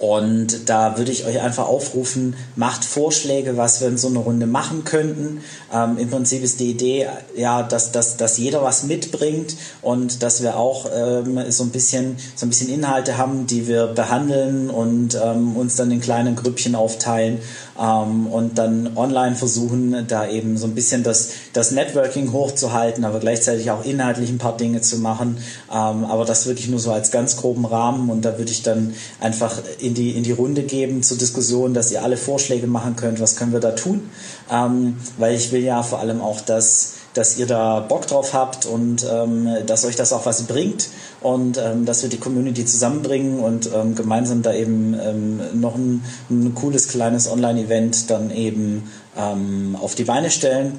und 0.00 0.70
da 0.70 0.96
würde 0.96 1.12
ich 1.12 1.26
euch 1.26 1.42
einfach 1.42 1.68
aufrufen, 1.68 2.34
macht 2.56 2.86
Vorschläge, 2.86 3.58
was 3.58 3.82
wir 3.82 3.88
in 3.88 3.98
so 3.98 4.08
einer 4.08 4.20
Runde 4.20 4.46
machen 4.46 4.84
könnten. 4.84 5.42
Ähm, 5.72 5.98
Im 5.98 6.08
Prinzip 6.08 6.42
ist 6.42 6.58
die 6.58 6.70
Idee, 6.70 7.06
ja, 7.36 7.62
dass, 7.62 7.92
dass, 7.92 8.16
dass 8.16 8.38
jeder 8.38 8.62
was 8.62 8.84
mitbringt 8.84 9.56
und 9.82 10.22
dass 10.22 10.42
wir 10.42 10.56
auch 10.56 10.86
ähm, 10.90 11.38
so, 11.50 11.64
ein 11.64 11.70
bisschen, 11.70 12.16
so 12.34 12.46
ein 12.46 12.48
bisschen 12.48 12.70
Inhalte 12.70 13.18
haben, 13.18 13.46
die 13.46 13.68
wir 13.68 13.88
behandeln 13.88 14.70
und 14.70 15.20
ähm, 15.22 15.54
uns 15.54 15.76
dann 15.76 15.90
in 15.90 16.00
kleinen 16.00 16.34
Grüppchen 16.34 16.74
aufteilen 16.74 17.38
ähm, 17.80 18.26
und 18.26 18.58
dann 18.58 18.96
online 18.96 19.36
versuchen, 19.36 20.06
da 20.06 20.28
eben 20.28 20.58
so 20.58 20.66
ein 20.66 20.74
bisschen 20.74 21.02
das, 21.02 21.30
das 21.52 21.70
Networking 21.70 22.32
hochzuhalten, 22.32 23.04
aber 23.04 23.20
gleichzeitig 23.20 23.70
auch 23.70 23.84
inhaltlich 23.84 24.30
ein 24.30 24.38
paar 24.38 24.56
Dinge 24.56 24.82
zu 24.82 24.98
machen. 24.98 25.38
Ähm, 25.70 26.04
aber 26.04 26.24
das 26.24 26.46
wirklich 26.46 26.68
nur 26.68 26.78
so 26.78 26.92
als 26.92 27.10
ganz 27.10 27.36
groben 27.36 27.64
Rahmen 27.64 28.10
und 28.10 28.24
da 28.24 28.36
würde 28.36 28.50
ich 28.50 28.62
dann 28.62 28.94
einfach 29.20 29.58
in 29.78 29.94
die, 29.94 30.10
in 30.10 30.24
die 30.24 30.32
Runde 30.32 30.62
geben 30.62 31.02
zur 31.02 31.16
Diskussion, 31.16 31.72
dass 31.72 31.90
ihr 31.90 32.02
alle 32.02 32.16
Vorschläge 32.16 32.66
machen 32.66 32.96
könnt, 32.96 33.20
was 33.20 33.36
können 33.36 33.52
wir 33.52 33.60
da 33.60 33.72
tun. 33.72 34.10
Ähm, 34.52 34.96
weil 35.16 35.34
ich 35.34 35.52
will 35.52 35.62
ja 35.62 35.82
vor 35.82 36.00
allem 36.00 36.20
auch, 36.20 36.40
dass, 36.40 36.94
dass 37.14 37.36
ihr 37.36 37.46
da 37.46 37.80
Bock 37.80 38.06
drauf 38.06 38.34
habt 38.34 38.66
und 38.66 39.04
ähm, 39.10 39.48
dass 39.66 39.84
euch 39.84 39.96
das 39.96 40.12
auch 40.12 40.26
was 40.26 40.44
bringt 40.44 40.88
und 41.20 41.58
ähm, 41.58 41.84
dass 41.84 42.02
wir 42.02 42.08
die 42.08 42.18
Community 42.18 42.64
zusammenbringen 42.64 43.40
und 43.40 43.70
ähm, 43.74 43.94
gemeinsam 43.94 44.42
da 44.42 44.54
eben 44.54 44.94
ähm, 44.94 45.60
noch 45.60 45.74
ein, 45.74 46.04
ein, 46.30 46.54
cooles 46.54 46.88
kleines 46.88 47.28
Online-Event 47.28 48.10
dann 48.10 48.30
eben 48.30 48.90
ähm, 49.16 49.76
auf 49.80 49.94
die 49.94 50.04
Beine 50.04 50.30
stellen. 50.30 50.78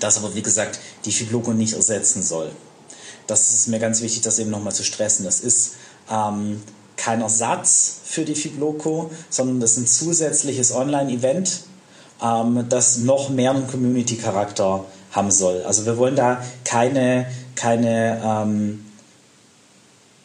Das 0.00 0.16
aber, 0.18 0.34
wie 0.34 0.42
gesagt, 0.42 0.80
die 1.04 1.12
Fibloco 1.12 1.52
nicht 1.52 1.74
ersetzen 1.74 2.22
soll. 2.22 2.50
Das 3.26 3.52
ist 3.52 3.68
mir 3.68 3.78
ganz 3.78 4.00
wichtig, 4.00 4.22
das 4.22 4.38
eben 4.38 4.50
nochmal 4.50 4.72
zu 4.72 4.84
stressen. 4.84 5.24
Das 5.24 5.40
ist 5.40 5.74
ähm, 6.10 6.62
kein 6.96 7.20
Ersatz 7.20 8.00
für 8.04 8.24
die 8.24 8.34
Fibloco, 8.34 9.10
sondern 9.30 9.60
das 9.60 9.72
ist 9.72 9.78
ein 9.78 9.86
zusätzliches 9.86 10.74
Online-Event, 10.74 11.60
ähm, 12.22 12.66
das 12.68 12.98
noch 12.98 13.28
mehr 13.28 13.52
einen 13.52 13.68
Community-Charakter 13.68 14.84
haben 15.18 15.30
soll. 15.30 15.62
Also 15.62 15.84
wir 15.84 15.98
wollen 15.98 16.16
da 16.16 16.42
keine, 16.64 17.26
keine 17.54 18.22
ähm, 18.24 18.84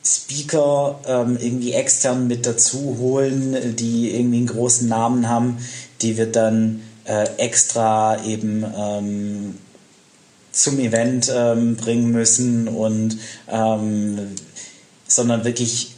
Speaker 0.05 0.99
ähm, 1.07 1.37
irgendwie 1.41 1.73
extern 1.73 2.27
mit 2.27 2.45
dazu 2.45 2.97
holen, 2.99 3.75
die 3.75 4.15
irgendwie 4.15 4.37
einen 4.37 4.47
großen 4.47 4.87
Namen 4.87 5.27
haben, 5.27 5.57
die 6.01 6.17
wir 6.17 6.31
dann 6.31 6.81
äh, 7.05 7.27
extra 7.37 8.23
eben 8.23 8.63
ähm, 8.77 9.57
zum 10.51 10.79
Event 10.79 11.31
ähm, 11.35 11.75
bringen 11.75 12.11
müssen 12.11 12.67
und 12.67 13.17
ähm, 13.49 14.35
sondern 15.07 15.43
wirklich 15.43 15.93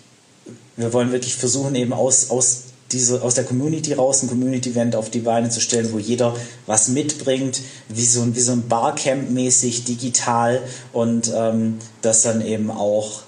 wir 0.78 0.92
wollen 0.94 1.12
wirklich 1.12 1.36
versuchen, 1.36 1.76
eben 1.76 1.94
aus, 1.94 2.30
aus, 2.30 2.65
diese, 2.96 3.22
aus 3.22 3.36
der 3.36 3.44
Community 3.44 3.94
raus 3.94 4.24
ein 4.24 4.30
Community-Event 4.30 4.96
auf 4.96 5.10
die 5.10 5.20
Beine 5.20 5.50
zu 5.50 5.60
stellen, 5.60 5.92
wo 5.92 6.00
jeder 6.00 6.34
was 6.66 6.88
mitbringt, 6.88 7.62
wie 7.90 8.06
so, 8.06 8.22
ein, 8.22 8.36
wie 8.36 8.40
so 8.40 8.54
ein 8.54 8.64
Barcamp-mäßig 8.70 9.84
digital 9.84 10.62
und 10.94 11.32
ähm, 11.36 11.78
das 12.02 12.22
dann 12.22 12.44
eben 12.44 12.72
auch 12.72 13.24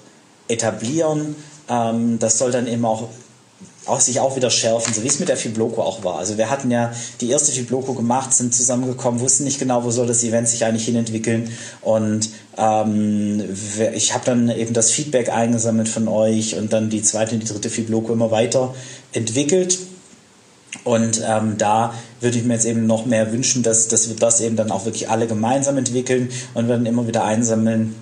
etablieren. 0.48 1.36
Ähm, 1.68 2.18
das 2.18 2.38
soll 2.38 2.50
dann 2.50 2.66
eben 2.66 2.86
auch 2.86 3.08
auch 3.88 4.00
sich 4.00 4.20
auch 4.20 4.36
wieder 4.36 4.50
schärfen, 4.50 4.92
so 4.92 5.02
wie 5.02 5.08
es 5.08 5.18
mit 5.18 5.28
der 5.28 5.36
Fibloco 5.36 5.82
auch 5.82 6.04
war. 6.04 6.18
Also 6.18 6.38
wir 6.38 6.50
hatten 6.50 6.70
ja 6.70 6.92
die 7.20 7.30
erste 7.30 7.52
Fibloco 7.52 7.94
gemacht, 7.94 8.32
sind 8.32 8.54
zusammengekommen, 8.54 9.20
wussten 9.20 9.44
nicht 9.44 9.58
genau, 9.58 9.84
wo 9.84 9.90
soll 9.90 10.06
das 10.06 10.22
Event 10.24 10.48
sich 10.48 10.64
eigentlich 10.64 10.84
hinentwickeln 10.84 11.50
und 11.80 12.28
ähm, 12.56 13.42
ich 13.94 14.14
habe 14.14 14.24
dann 14.24 14.50
eben 14.50 14.74
das 14.74 14.90
Feedback 14.90 15.30
eingesammelt 15.30 15.88
von 15.88 16.08
euch 16.08 16.56
und 16.56 16.72
dann 16.72 16.90
die 16.90 17.02
zweite 17.02 17.34
und 17.34 17.42
die 17.42 17.46
dritte 17.46 17.70
Fibloco 17.70 18.12
immer 18.12 18.30
weiter 18.30 18.74
entwickelt. 19.12 19.78
Und 20.84 21.22
ähm, 21.26 21.56
da 21.56 21.94
würde 22.20 22.38
ich 22.38 22.44
mir 22.44 22.54
jetzt 22.54 22.66
eben 22.66 22.86
noch 22.86 23.06
mehr 23.06 23.32
wünschen, 23.32 23.62
dass, 23.62 23.88
dass 23.88 24.08
wir 24.08 24.16
das 24.16 24.40
eben 24.40 24.56
dann 24.56 24.70
auch 24.70 24.84
wirklich 24.84 25.08
alle 25.08 25.26
gemeinsam 25.26 25.78
entwickeln 25.78 26.30
und 26.54 26.68
werden 26.68 26.84
immer 26.84 27.06
wieder 27.06 27.24
einsammeln, 27.24 27.94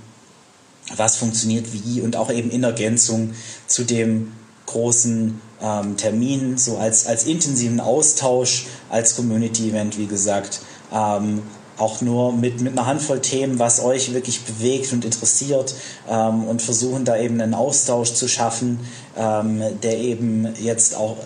was 0.96 1.16
funktioniert 1.16 1.66
wie 1.72 2.00
und 2.00 2.16
auch 2.16 2.30
eben 2.30 2.50
in 2.50 2.64
Ergänzung 2.64 3.32
zu 3.66 3.84
dem 3.84 4.32
großen 4.66 5.40
ähm, 5.62 5.96
Termin, 5.96 6.58
so 6.58 6.76
als, 6.76 7.06
als 7.06 7.24
intensiven 7.24 7.80
Austausch, 7.80 8.66
als 8.90 9.16
Community-Event, 9.16 9.98
wie 9.98 10.06
gesagt. 10.06 10.60
Ähm, 10.92 11.42
auch 11.78 12.00
nur 12.00 12.32
mit, 12.32 12.60
mit 12.60 12.72
einer 12.72 12.86
Handvoll 12.86 13.20
Themen, 13.20 13.58
was 13.58 13.80
euch 13.80 14.14
wirklich 14.14 14.44
bewegt 14.44 14.92
und 14.92 15.04
interessiert 15.04 15.74
ähm, 16.08 16.44
und 16.44 16.62
versuchen 16.62 17.04
da 17.04 17.18
eben 17.18 17.40
einen 17.40 17.54
Austausch 17.54 18.14
zu 18.14 18.28
schaffen, 18.28 18.80
ähm, 19.16 19.62
der 19.82 19.98
eben 19.98 20.48
jetzt 20.58 20.96
auch 20.96 21.18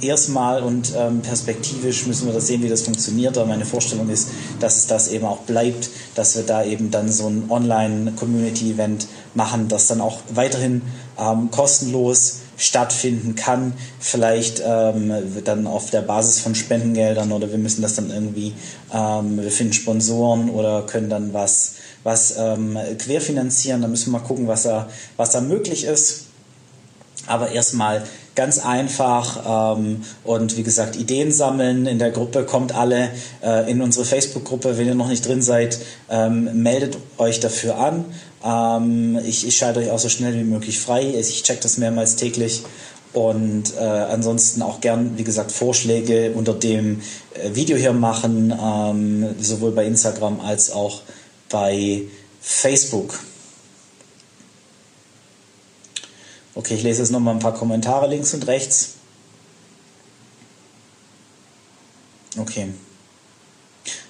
erstmal 0.00 0.62
und 0.62 0.92
ähm, 0.96 1.20
perspektivisch 1.20 2.06
müssen 2.06 2.26
wir 2.26 2.34
das 2.34 2.48
sehen, 2.48 2.62
wie 2.62 2.68
das 2.68 2.82
funktioniert. 2.82 3.38
Aber 3.38 3.46
meine 3.46 3.64
Vorstellung 3.64 4.08
ist, 4.10 4.28
dass 4.58 4.86
das 4.86 5.08
eben 5.08 5.24
auch 5.24 5.38
bleibt, 5.38 5.90
dass 6.14 6.36
wir 6.36 6.42
da 6.42 6.64
eben 6.64 6.90
dann 6.90 7.10
so 7.10 7.28
ein 7.28 7.44
Online-Community-Event 7.48 9.06
machen, 9.34 9.68
das 9.68 9.86
dann 9.86 10.00
auch 10.00 10.18
weiterhin 10.34 10.82
ähm, 11.18 11.50
kostenlos 11.50 12.38
stattfinden 12.56 13.34
kann. 13.34 13.72
Vielleicht 13.98 14.62
ähm, 14.64 15.12
dann 15.44 15.66
auf 15.66 15.90
der 15.90 16.02
Basis 16.02 16.40
von 16.40 16.54
Spendengeldern 16.54 17.32
oder 17.32 17.50
wir 17.50 17.58
müssen 17.58 17.82
das 17.82 17.94
dann 17.94 18.10
irgendwie, 18.10 18.54
ähm, 18.92 19.38
wir 19.40 19.50
finden 19.50 19.72
Sponsoren 19.72 20.50
oder 20.50 20.82
können 20.82 21.10
dann 21.10 21.32
was, 21.32 21.74
was 22.02 22.36
ähm, 22.38 22.78
querfinanzieren. 22.98 23.82
Da 23.82 23.88
müssen 23.88 24.12
wir 24.12 24.18
mal 24.18 24.26
gucken, 24.26 24.46
was 24.48 24.64
da, 24.64 24.88
was 25.16 25.30
da 25.30 25.40
möglich 25.40 25.84
ist. 25.84 26.26
Aber 27.26 27.50
erstmal 27.52 28.02
ganz 28.34 28.58
einfach 28.58 29.76
ähm, 29.76 30.02
und 30.24 30.56
wie 30.56 30.62
gesagt 30.62 30.96
Ideen 30.96 31.32
sammeln 31.32 31.86
in 31.86 31.98
der 31.98 32.10
Gruppe 32.10 32.44
kommt 32.44 32.74
alle 32.74 33.10
äh, 33.42 33.70
in 33.70 33.82
unsere 33.82 34.04
Facebook 34.04 34.44
Gruppe 34.44 34.78
wenn 34.78 34.86
ihr 34.86 34.94
noch 34.94 35.08
nicht 35.08 35.26
drin 35.26 35.42
seid 35.42 35.78
ähm, 36.08 36.62
meldet 36.62 36.96
euch 37.18 37.40
dafür 37.40 37.76
an 37.76 38.06
ähm, 38.44 39.18
ich, 39.24 39.46
ich 39.46 39.56
schalte 39.56 39.80
euch 39.80 39.90
auch 39.90 39.98
so 39.98 40.08
schnell 40.08 40.34
wie 40.34 40.44
möglich 40.44 40.78
frei. 40.78 41.14
Ich 41.18 41.42
check 41.42 41.60
das 41.60 41.78
mehrmals 41.78 42.16
täglich. 42.16 42.62
Und 43.12 43.74
äh, 43.76 43.80
ansonsten 43.80 44.62
auch 44.62 44.80
gern, 44.80 45.18
wie 45.18 45.24
gesagt, 45.24 45.52
Vorschläge 45.52 46.32
unter 46.34 46.54
dem 46.54 47.02
äh, 47.34 47.54
Video 47.54 47.76
hier 47.76 47.92
machen, 47.92 48.52
ähm, 48.58 49.34
sowohl 49.38 49.72
bei 49.72 49.84
Instagram 49.84 50.40
als 50.40 50.70
auch 50.70 51.02
bei 51.50 52.04
Facebook. 52.40 53.18
Okay, 56.54 56.74
ich 56.74 56.82
lese 56.82 57.02
jetzt 57.02 57.10
nochmal 57.10 57.34
ein 57.34 57.40
paar 57.40 57.54
Kommentare 57.54 58.08
links 58.08 58.32
und 58.32 58.46
rechts. 58.46 58.94
Okay. 62.38 62.68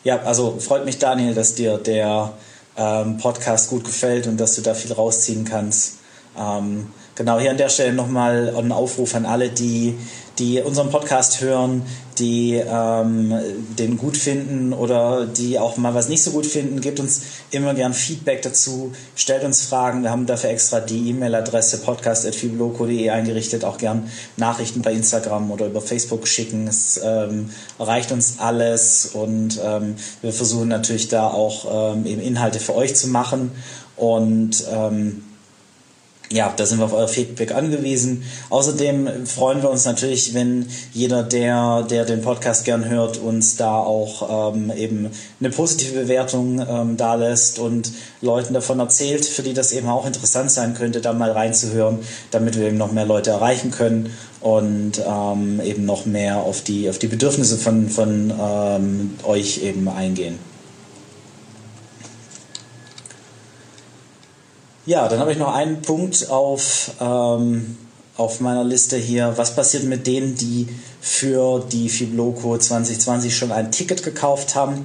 Ja, 0.04 0.22
also 0.22 0.58
freut 0.60 0.84
mich, 0.84 0.98
Daniel, 0.98 1.34
dass 1.34 1.54
dir 1.54 1.78
der 1.78 2.34
ähm, 2.76 3.18
Podcast 3.18 3.70
gut 3.70 3.84
gefällt 3.84 4.26
und 4.26 4.38
dass 4.38 4.56
du 4.56 4.62
da 4.62 4.74
viel 4.74 4.92
rausziehen 4.92 5.44
kannst. 5.44 5.98
Ähm, 6.36 6.88
genau, 7.14 7.38
hier 7.38 7.50
an 7.50 7.56
der 7.56 7.68
Stelle 7.68 7.92
nochmal 7.92 8.54
ein 8.56 8.72
Aufruf 8.72 9.14
an 9.14 9.26
alle, 9.26 9.48
die, 9.48 9.94
die 10.38 10.60
unseren 10.60 10.90
Podcast 10.90 11.40
hören, 11.40 11.82
die 12.18 12.54
ähm, 12.54 13.34
den 13.78 13.96
gut 13.96 14.16
finden 14.16 14.72
oder 14.72 15.26
die 15.26 15.58
auch 15.58 15.76
mal 15.76 15.94
was 15.94 16.08
nicht 16.08 16.22
so 16.22 16.30
gut 16.30 16.46
finden. 16.46 16.80
Gebt 16.80 17.00
uns 17.00 17.22
immer 17.50 17.74
gern 17.74 17.94
Feedback 17.94 18.42
dazu, 18.42 18.92
stellt 19.16 19.44
uns 19.44 19.62
Fragen. 19.62 20.02
Wir 20.02 20.10
haben 20.10 20.26
dafür 20.26 20.50
extra 20.50 20.80
die 20.80 21.10
E-Mail-Adresse 21.10 21.78
podcast.fibloco.de 21.78 23.10
eingerichtet. 23.10 23.64
Auch 23.64 23.78
gern 23.78 24.10
Nachrichten 24.36 24.82
bei 24.82 24.92
Instagram 24.92 25.50
oder 25.50 25.66
über 25.66 25.80
Facebook 25.80 26.28
schicken. 26.28 26.66
Es 26.66 27.00
ähm, 27.02 27.50
erreicht 27.78 28.12
uns 28.12 28.38
alles 28.38 29.10
und 29.12 29.60
ähm, 29.64 29.96
wir 30.20 30.32
versuchen 30.32 30.68
natürlich 30.68 31.08
da 31.08 31.28
auch 31.28 31.94
ähm, 31.94 32.06
eben 32.06 32.20
Inhalte 32.20 32.60
für 32.60 32.74
euch 32.74 32.94
zu 32.94 33.08
machen 33.08 33.52
und 33.96 34.64
ähm, 34.70 35.24
ja, 36.32 36.52
da 36.56 36.66
sind 36.66 36.78
wir 36.78 36.86
auf 36.86 36.94
euer 36.94 37.08
Feedback 37.08 37.54
angewiesen. 37.54 38.24
Außerdem 38.48 39.26
freuen 39.26 39.62
wir 39.62 39.70
uns 39.70 39.84
natürlich, 39.84 40.34
wenn 40.34 40.66
jeder, 40.92 41.22
der, 41.22 41.82
der 41.82 42.04
den 42.04 42.22
Podcast 42.22 42.64
gern 42.64 42.88
hört, 42.88 43.18
uns 43.18 43.56
da 43.56 43.76
auch 43.76 44.54
ähm, 44.54 44.72
eben 44.74 45.10
eine 45.40 45.50
positive 45.50 46.00
Bewertung 46.00 46.64
ähm, 46.66 46.96
da 46.96 47.14
lässt 47.14 47.58
und 47.58 47.92
Leuten 48.20 48.54
davon 48.54 48.80
erzählt, 48.80 49.24
für 49.24 49.42
die 49.42 49.54
das 49.54 49.72
eben 49.72 49.88
auch 49.88 50.06
interessant 50.06 50.50
sein 50.50 50.74
könnte, 50.74 51.00
da 51.00 51.12
mal 51.12 51.30
reinzuhören, 51.30 51.98
damit 52.30 52.58
wir 52.58 52.66
eben 52.66 52.78
noch 52.78 52.92
mehr 52.92 53.06
Leute 53.06 53.30
erreichen 53.30 53.70
können 53.70 54.10
und 54.40 55.02
ähm, 55.06 55.60
eben 55.62 55.84
noch 55.84 56.06
mehr 56.06 56.38
auf 56.38 56.62
die, 56.62 56.88
auf 56.88 56.98
die 56.98 57.08
Bedürfnisse 57.08 57.58
von, 57.58 57.88
von 57.88 58.32
ähm, 58.40 59.14
euch 59.24 59.62
eben 59.62 59.88
eingehen. 59.88 60.38
Ja, 64.84 65.06
dann 65.06 65.20
habe 65.20 65.30
ich 65.30 65.38
noch 65.38 65.54
einen 65.54 65.80
Punkt 65.80 66.28
auf, 66.28 66.90
ähm, 67.00 67.76
auf 68.16 68.40
meiner 68.40 68.64
Liste 68.64 68.96
hier. 68.96 69.32
Was 69.36 69.54
passiert 69.54 69.84
mit 69.84 70.08
denen, 70.08 70.34
die 70.34 70.68
für 71.00 71.60
die 71.60 71.88
Fibloco 71.88 72.58
2020 72.58 73.36
schon 73.36 73.52
ein 73.52 73.70
Ticket 73.70 74.02
gekauft 74.02 74.56
haben? 74.56 74.84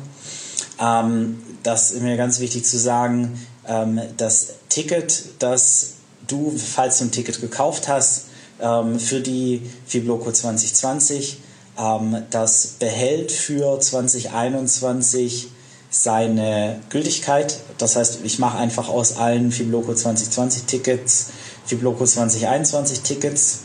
Ähm, 0.79 1.41
das 1.63 1.91
ist 1.91 2.03
mir 2.03 2.15
ganz 2.15 2.39
wichtig 2.39 2.63
zu 2.65 2.77
sagen. 2.77 3.43
Ähm, 3.67 3.99
das 4.17 4.53
Ticket, 4.69 5.23
das 5.39 5.93
du, 6.27 6.55
falls 6.55 6.99
du 6.99 7.05
ein 7.05 7.11
Ticket 7.11 7.41
gekauft 7.41 7.87
hast, 7.87 8.25
ähm, 8.61 8.99
für 8.99 9.19
die 9.19 9.63
Fibloco 9.87 10.31
2020, 10.31 11.39
ähm, 11.79 12.23
das 12.29 12.75
behält 12.79 13.31
für 13.31 13.79
2021 13.79 15.47
seine 15.89 16.79
Gültigkeit. 16.89 17.59
Das 17.77 17.95
heißt, 17.95 18.19
ich 18.23 18.39
mache 18.39 18.57
einfach 18.57 18.89
aus 18.89 19.17
allen 19.17 19.51
Fibloco 19.51 19.93
2020 19.93 20.63
Tickets 20.63 21.27
Fibloco 21.67 22.05
2021 22.05 23.01
Tickets. 23.01 23.59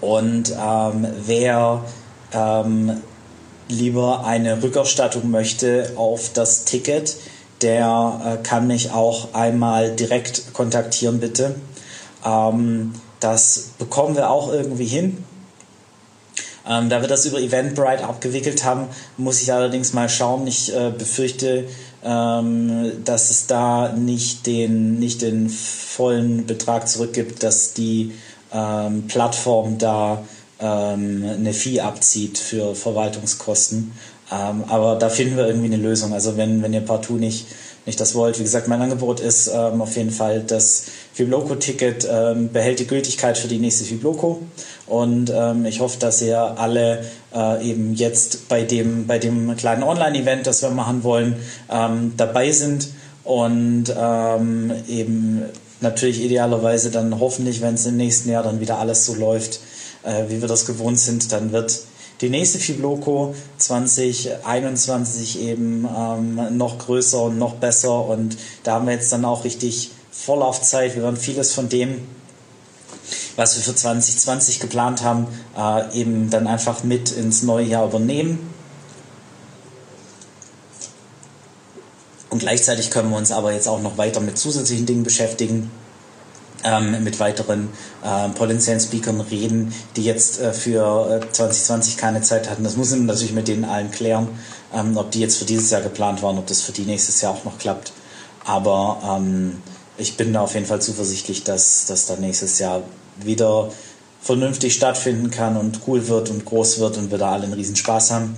Und 0.00 0.52
ähm, 0.52 1.06
wer 1.26 1.84
ähm, 2.32 3.02
lieber 3.68 4.24
eine 4.24 4.62
Rückerstattung 4.62 5.30
möchte 5.30 5.92
auf 5.96 6.32
das 6.32 6.64
Ticket, 6.64 7.16
der 7.60 8.20
äh, 8.40 8.42
kann 8.42 8.66
mich 8.66 8.92
auch 8.92 9.34
einmal 9.34 9.96
direkt 9.96 10.52
kontaktieren, 10.52 11.20
bitte. 11.20 11.56
Ähm, 12.24 12.94
das 13.20 13.70
bekommen 13.78 14.14
wir 14.16 14.30
auch 14.30 14.52
irgendwie 14.52 14.86
hin. 14.86 15.24
Ähm, 16.68 16.88
da 16.88 17.00
wir 17.00 17.08
das 17.08 17.26
über 17.26 17.40
Eventbrite 17.40 18.04
abgewickelt 18.04 18.64
haben, 18.64 18.88
muss 19.16 19.42
ich 19.42 19.52
allerdings 19.52 19.92
mal 19.92 20.08
schauen. 20.08 20.46
Ich 20.46 20.74
äh, 20.74 20.90
befürchte, 20.96 21.64
ähm, 22.02 22.92
dass 23.04 23.30
es 23.30 23.46
da 23.46 23.92
nicht 23.92 24.46
den, 24.46 24.98
nicht 24.98 25.22
den 25.22 25.48
vollen 25.48 26.46
Betrag 26.46 26.88
zurückgibt, 26.88 27.42
dass 27.42 27.74
die 27.74 28.12
ähm, 28.52 29.06
Plattform 29.08 29.78
da 29.78 30.24
ähm, 30.60 31.24
eine 31.24 31.52
Fee 31.52 31.80
abzieht 31.80 32.38
für 32.38 32.74
Verwaltungskosten. 32.74 33.92
Ähm, 34.32 34.64
aber 34.68 34.96
da 34.96 35.10
finden 35.10 35.36
wir 35.36 35.46
irgendwie 35.46 35.72
eine 35.72 35.76
Lösung. 35.76 36.14
Also 36.14 36.36
wenn, 36.36 36.62
wenn 36.62 36.72
ihr 36.72 36.80
partout 36.80 37.16
nicht 37.16 37.46
nicht 37.86 38.00
das 38.00 38.14
wollt. 38.14 38.38
Wie 38.38 38.42
gesagt, 38.42 38.68
mein 38.68 38.80
Angebot 38.80 39.20
ist 39.20 39.48
ähm, 39.48 39.82
auf 39.82 39.96
jeden 39.96 40.10
Fall, 40.10 40.42
das 40.46 40.86
Fibloco-Ticket 41.12 42.08
ähm, 42.10 42.50
behält 42.52 42.78
die 42.78 42.86
Gültigkeit 42.86 43.36
für 43.36 43.48
die 43.48 43.58
nächste 43.58 43.84
Fibloco. 43.84 44.40
Und 44.86 45.32
ähm, 45.34 45.64
ich 45.66 45.80
hoffe, 45.80 45.98
dass 45.98 46.22
ihr 46.22 46.38
alle 46.38 47.04
äh, 47.34 47.68
eben 47.68 47.94
jetzt 47.94 48.48
bei 48.48 48.62
dem, 48.62 49.06
bei 49.06 49.18
dem 49.18 49.56
kleinen 49.56 49.82
Online-Event, 49.82 50.46
das 50.46 50.62
wir 50.62 50.70
machen 50.70 51.04
wollen, 51.04 51.36
ähm, 51.70 52.14
dabei 52.16 52.50
sind 52.52 52.88
und 53.24 53.84
ähm, 53.96 54.72
eben 54.88 55.42
natürlich 55.80 56.22
idealerweise 56.22 56.90
dann 56.90 57.20
hoffentlich, 57.20 57.60
wenn 57.60 57.74
es 57.74 57.86
im 57.86 57.96
nächsten 57.96 58.30
Jahr 58.30 58.42
dann 58.42 58.60
wieder 58.60 58.78
alles 58.78 59.06
so 59.06 59.14
läuft, 59.14 59.60
äh, 60.02 60.24
wie 60.28 60.40
wir 60.40 60.48
das 60.48 60.66
gewohnt 60.66 60.98
sind, 60.98 61.32
dann 61.32 61.52
wird 61.52 61.80
die 62.20 62.28
nächste 62.28 62.58
Fibloco 62.58 63.34
2021 63.58 65.40
eben 65.40 65.86
ähm, 65.96 66.56
noch 66.56 66.78
größer 66.78 67.22
und 67.22 67.38
noch 67.38 67.54
besser 67.54 68.06
und 68.06 68.36
da 68.62 68.74
haben 68.74 68.86
wir 68.86 68.94
jetzt 68.94 69.12
dann 69.12 69.24
auch 69.24 69.44
richtig 69.44 69.90
Vorlaufzeit. 70.10 70.94
Wir 70.94 71.02
werden 71.02 71.16
vieles 71.16 71.52
von 71.52 71.68
dem, 71.68 72.06
was 73.36 73.56
wir 73.56 73.64
für 73.64 73.74
2020 73.74 74.60
geplant 74.60 75.02
haben, 75.02 75.26
äh, 75.56 75.98
eben 75.98 76.30
dann 76.30 76.46
einfach 76.46 76.84
mit 76.84 77.10
ins 77.10 77.42
neue 77.42 77.66
Jahr 77.66 77.86
übernehmen. 77.86 78.38
Und 82.30 82.38
gleichzeitig 82.38 82.90
können 82.90 83.10
wir 83.10 83.16
uns 83.16 83.32
aber 83.32 83.52
jetzt 83.52 83.68
auch 83.68 83.80
noch 83.80 83.98
weiter 83.98 84.20
mit 84.20 84.38
zusätzlichen 84.38 84.86
Dingen 84.86 85.02
beschäftigen 85.02 85.70
ähm, 86.64 87.04
mit 87.04 87.20
weiteren 87.20 87.68
äh, 88.02 88.28
potenziellen 88.30 88.80
Speakern 88.80 89.20
reden, 89.20 89.72
die 89.96 90.04
jetzt 90.04 90.40
äh, 90.40 90.52
für 90.52 91.20
äh, 91.22 91.32
2020 91.32 91.96
keine 91.96 92.22
Zeit 92.22 92.50
hatten. 92.50 92.64
Das 92.64 92.76
muss 92.76 92.90
man 92.90 93.06
natürlich 93.06 93.34
mit 93.34 93.48
denen 93.48 93.64
allen 93.64 93.90
klären, 93.90 94.28
ähm, 94.74 94.96
ob 94.96 95.10
die 95.10 95.20
jetzt 95.20 95.36
für 95.36 95.44
dieses 95.44 95.70
Jahr 95.70 95.82
geplant 95.82 96.22
waren, 96.22 96.38
ob 96.38 96.46
das 96.46 96.62
für 96.62 96.72
die 96.72 96.82
nächstes 96.82 97.20
Jahr 97.20 97.32
auch 97.32 97.44
noch 97.44 97.58
klappt. 97.58 97.92
Aber 98.44 98.98
ähm, 99.04 99.62
ich 99.96 100.16
bin 100.16 100.32
da 100.32 100.40
auf 100.40 100.54
jeden 100.54 100.66
Fall 100.66 100.82
zuversichtlich, 100.82 101.44
dass 101.44 101.86
das 101.86 102.06
dann 102.06 102.20
nächstes 102.20 102.58
Jahr 102.58 102.82
wieder 103.22 103.70
vernünftig 104.20 104.74
stattfinden 104.74 105.30
kann 105.30 105.56
und 105.56 105.80
cool 105.86 106.08
wird 106.08 106.30
und 106.30 106.44
groß 106.44 106.80
wird 106.80 106.96
und 106.96 107.10
wir 107.10 107.18
da 107.18 107.32
alle 107.32 107.44
einen 107.44 107.52
riesen 107.52 107.76
Spaß 107.76 108.10
haben. 108.10 108.36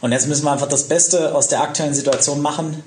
Und 0.00 0.12
jetzt 0.12 0.28
müssen 0.28 0.44
wir 0.44 0.52
einfach 0.52 0.68
das 0.68 0.84
Beste 0.84 1.34
aus 1.34 1.48
der 1.48 1.62
aktuellen 1.62 1.94
Situation 1.94 2.40
machen, 2.40 2.82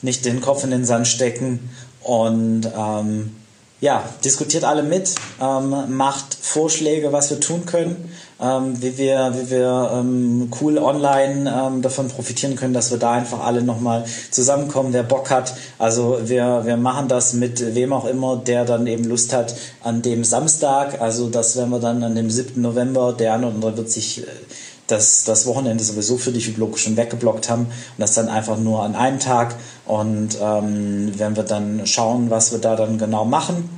nicht 0.00 0.24
den 0.24 0.40
Kopf 0.40 0.62
in 0.62 0.70
den 0.70 0.84
Sand 0.84 1.08
stecken 1.08 1.70
und 2.02 2.70
ähm, 2.76 3.34
ja, 3.82 4.08
diskutiert 4.24 4.62
alle 4.62 4.84
mit, 4.84 5.16
ähm, 5.40 5.74
macht 5.88 6.36
Vorschläge, 6.40 7.12
was 7.12 7.30
wir 7.30 7.40
tun 7.40 7.66
können, 7.66 8.14
ähm, 8.40 8.80
wie 8.80 8.96
wir, 8.96 9.34
wie 9.36 9.50
wir 9.50 9.90
ähm, 9.92 10.52
cool 10.60 10.78
online 10.78 11.52
ähm, 11.52 11.82
davon 11.82 12.06
profitieren 12.06 12.54
können, 12.54 12.74
dass 12.74 12.92
wir 12.92 12.98
da 12.98 13.10
einfach 13.10 13.40
alle 13.40 13.60
nochmal 13.60 14.04
zusammenkommen, 14.30 14.92
wer 14.92 15.02
Bock 15.02 15.30
hat. 15.30 15.54
Also 15.80 16.20
wir, 16.22 16.62
wir 16.64 16.76
machen 16.76 17.08
das 17.08 17.32
mit 17.32 17.74
wem 17.74 17.92
auch 17.92 18.04
immer, 18.04 18.36
der 18.36 18.64
dann 18.64 18.86
eben 18.86 19.02
Lust 19.02 19.32
hat 19.32 19.56
an 19.82 20.00
dem 20.00 20.22
Samstag. 20.22 21.00
Also 21.00 21.28
das 21.28 21.56
werden 21.56 21.70
wir 21.70 21.80
dann 21.80 22.04
an 22.04 22.14
dem 22.14 22.30
7. 22.30 22.62
November, 22.62 23.12
der 23.12 23.34
eine 23.34 23.46
oder 23.46 23.54
andere 23.56 23.76
wird 23.78 23.90
sich 23.90 24.22
äh, 24.22 24.26
das, 24.86 25.24
das 25.24 25.46
Wochenende 25.46 25.82
sowieso 25.82 26.18
für 26.18 26.30
die 26.30 26.40
Fibloco 26.40 26.76
schon 26.76 26.96
weggeblockt 26.96 27.48
haben 27.48 27.62
und 27.62 27.98
das 27.98 28.14
dann 28.14 28.28
einfach 28.28 28.58
nur 28.58 28.82
an 28.84 28.94
einem 28.94 29.18
Tag 29.18 29.56
und 29.86 30.38
ähm, 30.40 31.18
werden 31.18 31.36
wir 31.36 31.42
dann 31.42 31.86
schauen, 31.86 32.30
was 32.30 32.52
wir 32.52 32.58
da 32.58 32.76
dann 32.76 32.98
genau 32.98 33.24
machen. 33.24 33.68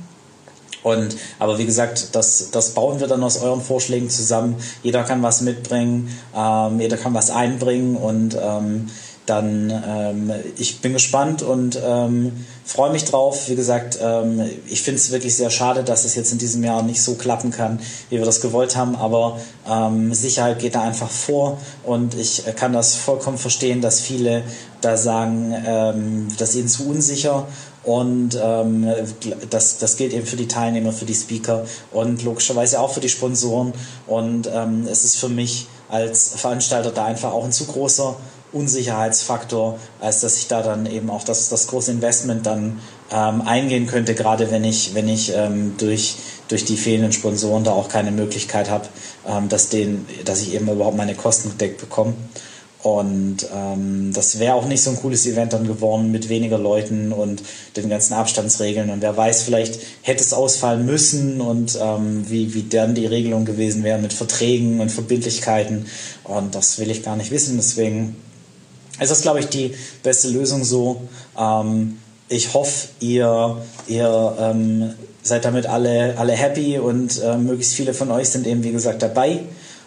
Und, 0.83 1.17
aber 1.39 1.57
wie 1.57 1.65
gesagt, 1.65 2.15
das, 2.15 2.51
das 2.51 2.75
bauen 2.75 2.99
wir 2.99 3.07
dann 3.07 3.23
aus 3.23 3.41
euren 3.41 3.61
Vorschlägen 3.61 4.07
zusammen. 4.09 4.55
Jeder 4.83 5.03
kann 5.03 5.23
was 5.23 5.41
mitbringen, 5.41 6.15
ähm, 6.35 6.79
jeder 6.79 6.97
kann 6.97 7.15
was 7.15 7.31
einbringen 7.31 7.95
und 7.95 8.37
ähm, 8.39 8.89
dann 9.25 9.71
ähm, 9.87 10.31
ich 10.57 10.81
bin 10.81 10.93
gespannt 10.93 11.41
und 11.41 11.79
ähm, 11.83 12.45
freue 12.65 12.91
mich 12.91 13.05
drauf. 13.05 13.47
Wie 13.47 13.55
gesagt, 13.55 13.99
ähm, 14.01 14.41
ich 14.65 14.81
finde 14.81 14.99
es 14.99 15.11
wirklich 15.11 15.35
sehr 15.35 15.51
schade, 15.51 15.83
dass 15.83 16.03
es 16.03 16.15
jetzt 16.15 16.31
in 16.31 16.39
diesem 16.39 16.63
Jahr 16.63 16.81
nicht 16.81 17.01
so 17.01 17.13
klappen 17.13 17.51
kann, 17.51 17.79
wie 18.09 18.17
wir 18.17 18.25
das 18.25 18.41
gewollt 18.41 18.75
haben, 18.75 18.95
aber 18.95 19.39
ähm, 19.69 20.13
Sicherheit 20.13 20.59
geht 20.59 20.75
da 20.75 20.81
einfach 20.81 21.09
vor. 21.09 21.59
Und 21.83 22.15
ich 22.15 22.43
kann 22.55 22.73
das 22.73 22.95
vollkommen 22.95 23.37
verstehen, 23.37 23.81
dass 23.81 24.01
viele 24.01 24.43
da 24.81 24.97
sagen, 24.97 25.55
ähm, 25.65 26.27
das 26.37 26.49
ist 26.49 26.55
ihnen 26.55 26.67
zu 26.67 26.89
unsicher. 26.89 27.47
Und 27.83 28.31
das, 28.31 29.77
das 29.77 29.95
gilt 29.95 30.11
eben 30.11 30.25
für 30.25 30.37
die 30.37 30.47
Teilnehmer, 30.47 30.91
für 30.91 31.05
die 31.05 31.13
Speaker 31.13 31.67
und 31.91 32.23
logischerweise 32.23 32.79
auch 32.79 32.89
für 32.89 32.99
die 32.99 33.09
Sponsoren. 33.09 33.73
Und 34.07 34.47
es 34.47 35.03
ist 35.03 35.17
für 35.17 35.29
mich 35.29 35.67
als 35.87 36.29
Veranstalter 36.29 36.89
da 36.89 37.05
einfach 37.05 37.31
auch 37.31 37.43
ein 37.43 37.51
zu 37.51 37.65
großer 37.65 38.15
Unsicherheitsfaktor, 38.51 39.79
als 39.99 40.21
dass 40.21 40.37
ich 40.37 40.47
da 40.47 40.61
dann 40.61 40.85
eben 40.85 41.09
auch 41.09 41.23
das, 41.23 41.49
das 41.49 41.67
große 41.67 41.91
Investment 41.91 42.45
dann 42.45 42.79
ähm, 43.11 43.41
eingehen 43.41 43.87
könnte, 43.87 44.15
gerade 44.15 44.51
wenn 44.51 44.63
ich, 44.63 44.93
wenn 44.93 45.07
ich 45.07 45.33
ähm, 45.35 45.75
durch, 45.77 46.15
durch 46.47 46.65
die 46.65 46.77
fehlenden 46.77 47.11
Sponsoren 47.11 47.63
da 47.63 47.71
auch 47.71 47.89
keine 47.89 48.11
Möglichkeit 48.11 48.69
habe, 48.69 48.87
ähm, 49.27 49.49
dass, 49.49 49.69
den, 49.69 50.05
dass 50.23 50.41
ich 50.41 50.53
eben 50.53 50.69
überhaupt 50.69 50.97
meine 50.97 51.15
Kosten 51.15 51.49
gedeckt 51.49 51.79
bekomme. 51.79 52.13
Und 52.85 53.37
ähm, 53.51 54.11
das 54.13 54.37
wäre 54.37 54.53
auch 54.53 54.67
nicht 54.67 54.83
so 54.83 54.91
ein 54.91 54.97
cooles 54.97 55.25
Event 55.25 55.53
dann 55.53 55.65
geworden 55.65 56.11
mit 56.11 56.29
weniger 56.29 56.59
Leuten 56.59 57.11
und 57.13 57.41
den 57.75 57.89
ganzen 57.89 58.13
Abstandsregeln. 58.13 58.91
Und 58.91 59.01
wer 59.01 59.17
weiß, 59.17 59.41
vielleicht 59.41 59.79
hätte 60.03 60.21
es 60.21 60.33
ausfallen 60.33 60.85
müssen 60.85 61.41
und 61.41 61.79
ähm, 61.81 62.29
wie, 62.29 62.53
wie 62.53 62.61
dann 62.61 62.93
die 62.93 63.07
Regelung 63.07 63.43
gewesen 63.43 63.83
wäre 63.83 63.97
mit 63.97 64.13
Verträgen 64.13 64.81
und 64.81 64.91
Verbindlichkeiten. 64.91 65.87
Und 66.25 66.53
das 66.53 66.77
will 66.77 66.91
ich 66.91 67.01
gar 67.01 67.15
nicht 67.15 67.31
wissen. 67.31 67.57
Deswegen 67.57 68.17
ist 68.99 69.11
das, 69.11 69.21
glaube 69.21 69.39
ich, 69.39 69.47
die 69.47 69.73
beste 70.03 70.29
Lösung 70.29 70.63
so. 70.63 71.01
Ähm, 71.37 71.97
ich 72.27 72.53
hoffe, 72.53 72.87
ihr, 72.99 73.57
ihr 73.87 74.35
ähm, 74.39 74.93
seid 75.21 75.45
damit 75.45 75.67
alle, 75.67 76.17
alle 76.17 76.33
happy 76.33 76.79
und 76.79 77.21
äh, 77.21 77.37
möglichst 77.37 77.73
viele 77.75 77.93
von 77.93 78.11
euch 78.11 78.29
sind 78.29 78.47
eben, 78.47 78.63
wie 78.63 78.71
gesagt, 78.71 79.01
dabei 79.01 79.41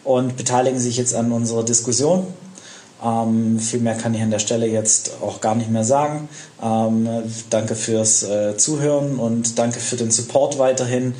und 0.04 0.36
beteiligen 0.36 0.78
sich 0.78 0.96
jetzt 0.96 1.14
an 1.14 1.32
unserer 1.32 1.64
Diskussion. 1.64 2.26
Ähm, 3.04 3.58
viel 3.60 3.80
mehr 3.80 3.94
kann 3.94 4.14
ich 4.14 4.22
an 4.22 4.30
der 4.30 4.40
Stelle 4.40 4.66
jetzt 4.66 5.12
auch 5.22 5.40
gar 5.40 5.54
nicht 5.54 5.70
mehr 5.70 5.84
sagen. 5.84 6.28
Ähm, 6.62 7.08
danke 7.50 7.74
fürs 7.76 8.24
äh, 8.24 8.56
Zuhören 8.56 9.18
und 9.18 9.58
danke 9.58 9.78
für 9.78 9.96
den 9.96 10.10
Support 10.10 10.58
weiterhin. 10.58 11.14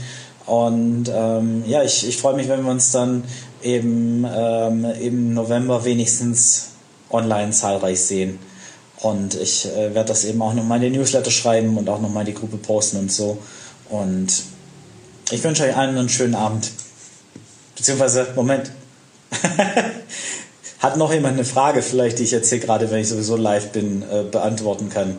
Und 0.46 1.10
ähm, 1.12 1.62
ja, 1.66 1.82
ich, 1.82 2.08
ich 2.08 2.16
freue 2.16 2.34
mich, 2.34 2.48
wenn 2.48 2.64
wir 2.64 2.70
uns 2.70 2.90
dann 2.90 3.22
eben 3.62 4.26
ähm, 4.28 4.86
im 5.00 5.34
November 5.34 5.84
wenigstens 5.84 6.70
online 7.10 7.52
zahlreich 7.52 8.00
sehen. 8.00 8.38
Und 9.00 9.34
ich 9.34 9.66
äh, 9.66 9.94
werde 9.94 10.08
das 10.08 10.24
eben 10.24 10.42
auch 10.42 10.54
nochmal 10.54 10.82
in 10.82 10.92
die 10.92 10.98
Newsletter 10.98 11.30
schreiben 11.30 11.76
und 11.78 11.88
auch 11.88 12.00
nochmal 12.00 12.26
in 12.26 12.34
die 12.34 12.38
Gruppe 12.38 12.56
posten 12.56 12.98
und 12.98 13.12
so. 13.12 13.38
Und 13.90 14.42
ich 15.30 15.42
wünsche 15.44 15.64
euch 15.64 15.76
allen 15.76 15.96
einen 15.96 16.08
schönen 16.08 16.34
Abend. 16.34 16.70
Beziehungsweise, 17.76 18.28
Moment. 18.34 18.72
Hat 20.80 20.96
noch 20.96 21.12
jemand 21.12 21.34
eine 21.34 21.44
Frage, 21.44 21.82
vielleicht, 21.82 22.18
die 22.18 22.22
ich 22.22 22.30
jetzt 22.30 22.48
hier 22.50 22.60
gerade, 22.60 22.90
wenn 22.90 23.00
ich 23.00 23.08
sowieso 23.08 23.36
live 23.36 23.72
bin, 23.72 24.02
äh, 24.02 24.22
beantworten 24.22 24.90
kann? 24.90 25.18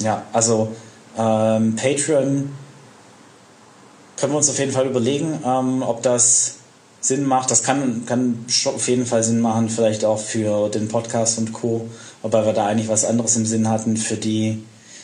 Ja, 0.00 0.24
also 0.32 0.74
ähm, 1.16 1.76
Patreon 1.76 2.50
können 4.20 4.32
wir 4.32 4.36
uns 4.36 4.50
auf 4.50 4.58
jeden 4.58 4.72
Fall 4.72 4.86
überlegen, 4.86 5.40
ähm, 5.44 5.82
ob 5.82 6.02
das 6.02 6.56
Sinn 7.00 7.24
macht. 7.24 7.50
Das 7.50 7.62
kann, 7.62 8.04
kann 8.06 8.44
auf 8.66 8.88
jeden 8.88 9.06
Fall 9.06 9.22
Sinn 9.22 9.40
machen, 9.40 9.70
vielleicht 9.70 10.04
auch 10.04 10.18
für 10.18 10.68
den 10.68 10.88
Podcast 10.88 11.38
und 11.38 11.52
Co. 11.52 11.88
Wobei 12.22 12.44
wir 12.44 12.52
da 12.52 12.66
eigentlich 12.66 12.88
was 12.88 13.04
anderes 13.04 13.36
im 13.36 13.46
Sinn 13.46 13.68
hatten 13.68 13.96
für 13.96 14.16
die 14.16 14.62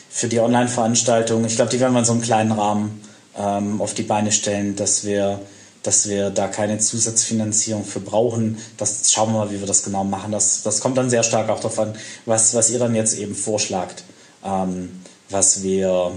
für 0.09 0.27
die 0.27 0.39
Online-Veranstaltung. 0.39 1.45
Ich 1.45 1.55
glaube, 1.55 1.69
die 1.71 1.79
werden 1.79 1.93
wir 1.93 1.99
in 1.99 2.05
so 2.05 2.13
einem 2.13 2.21
kleinen 2.21 2.51
Rahmen 2.51 3.01
ähm, 3.37 3.81
auf 3.81 3.93
die 3.93 4.03
Beine 4.03 4.31
stellen, 4.31 4.75
dass 4.75 5.03
wir, 5.03 5.39
dass 5.83 6.07
wir 6.07 6.29
da 6.29 6.47
keine 6.47 6.79
Zusatzfinanzierung 6.79 7.83
für 7.83 7.99
brauchen. 7.99 8.57
Das 8.77 9.11
schauen 9.11 9.33
wir 9.33 9.39
mal, 9.39 9.51
wie 9.51 9.59
wir 9.59 9.67
das 9.67 9.83
genau 9.83 10.03
machen. 10.03 10.31
Das, 10.31 10.63
das 10.63 10.79
kommt 10.79 10.97
dann 10.97 11.09
sehr 11.09 11.23
stark 11.23 11.49
auch 11.49 11.77
an, 11.77 11.93
was, 12.25 12.55
was 12.55 12.69
ihr 12.69 12.79
dann 12.79 12.95
jetzt 12.95 13.17
eben 13.17 13.35
vorschlagt, 13.35 14.03
ähm, 14.43 15.01
was 15.29 15.61
wir 15.61 16.13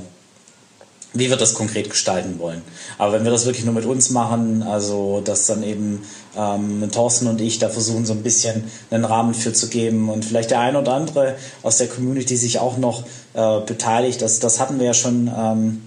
wie 1.13 1.29
wir 1.29 1.37
das 1.37 1.55
konkret 1.55 1.91
gestalten 1.91 2.39
wollen. 2.39 2.63
Aber 2.99 3.13
wenn 3.13 3.25
wir 3.25 3.33
das 3.33 3.45
wirklich 3.45 3.65
nur 3.65 3.75
mit 3.75 3.85
uns 3.85 4.11
machen, 4.11 4.63
also 4.63 5.21
dass 5.25 5.47
dann 5.47 5.63
eben 5.63 6.03
ähm, 6.37 6.89
Thorsten 6.93 7.27
und 7.27 7.41
ich 7.41 7.59
da 7.59 7.69
versuchen, 7.69 8.07
so 8.07 8.13
ein 8.13 8.23
bisschen 8.23 8.65
einen 8.91 9.05
Rahmen 9.05 9.35
für 9.35 9.53
zu 9.53 9.69
geben 9.69 10.09
und 10.09 10.25
vielleicht 10.25 10.53
der 10.53 10.61
ein 10.61 10.77
oder 10.77 10.93
andere 10.93 11.37
aus 11.63 11.79
der 11.79 11.89
Community 11.89 12.37
sich 12.37 12.61
auch 12.61 12.77
noch 12.77 13.05
äh, 13.35 13.61
beteiligt, 13.61 14.23
das, 14.23 14.39
das 14.39 14.61
hatten 14.61 14.79
wir 14.79 14.87
ja 14.87 14.95
schon, 14.95 15.31
ähm, 15.37 15.83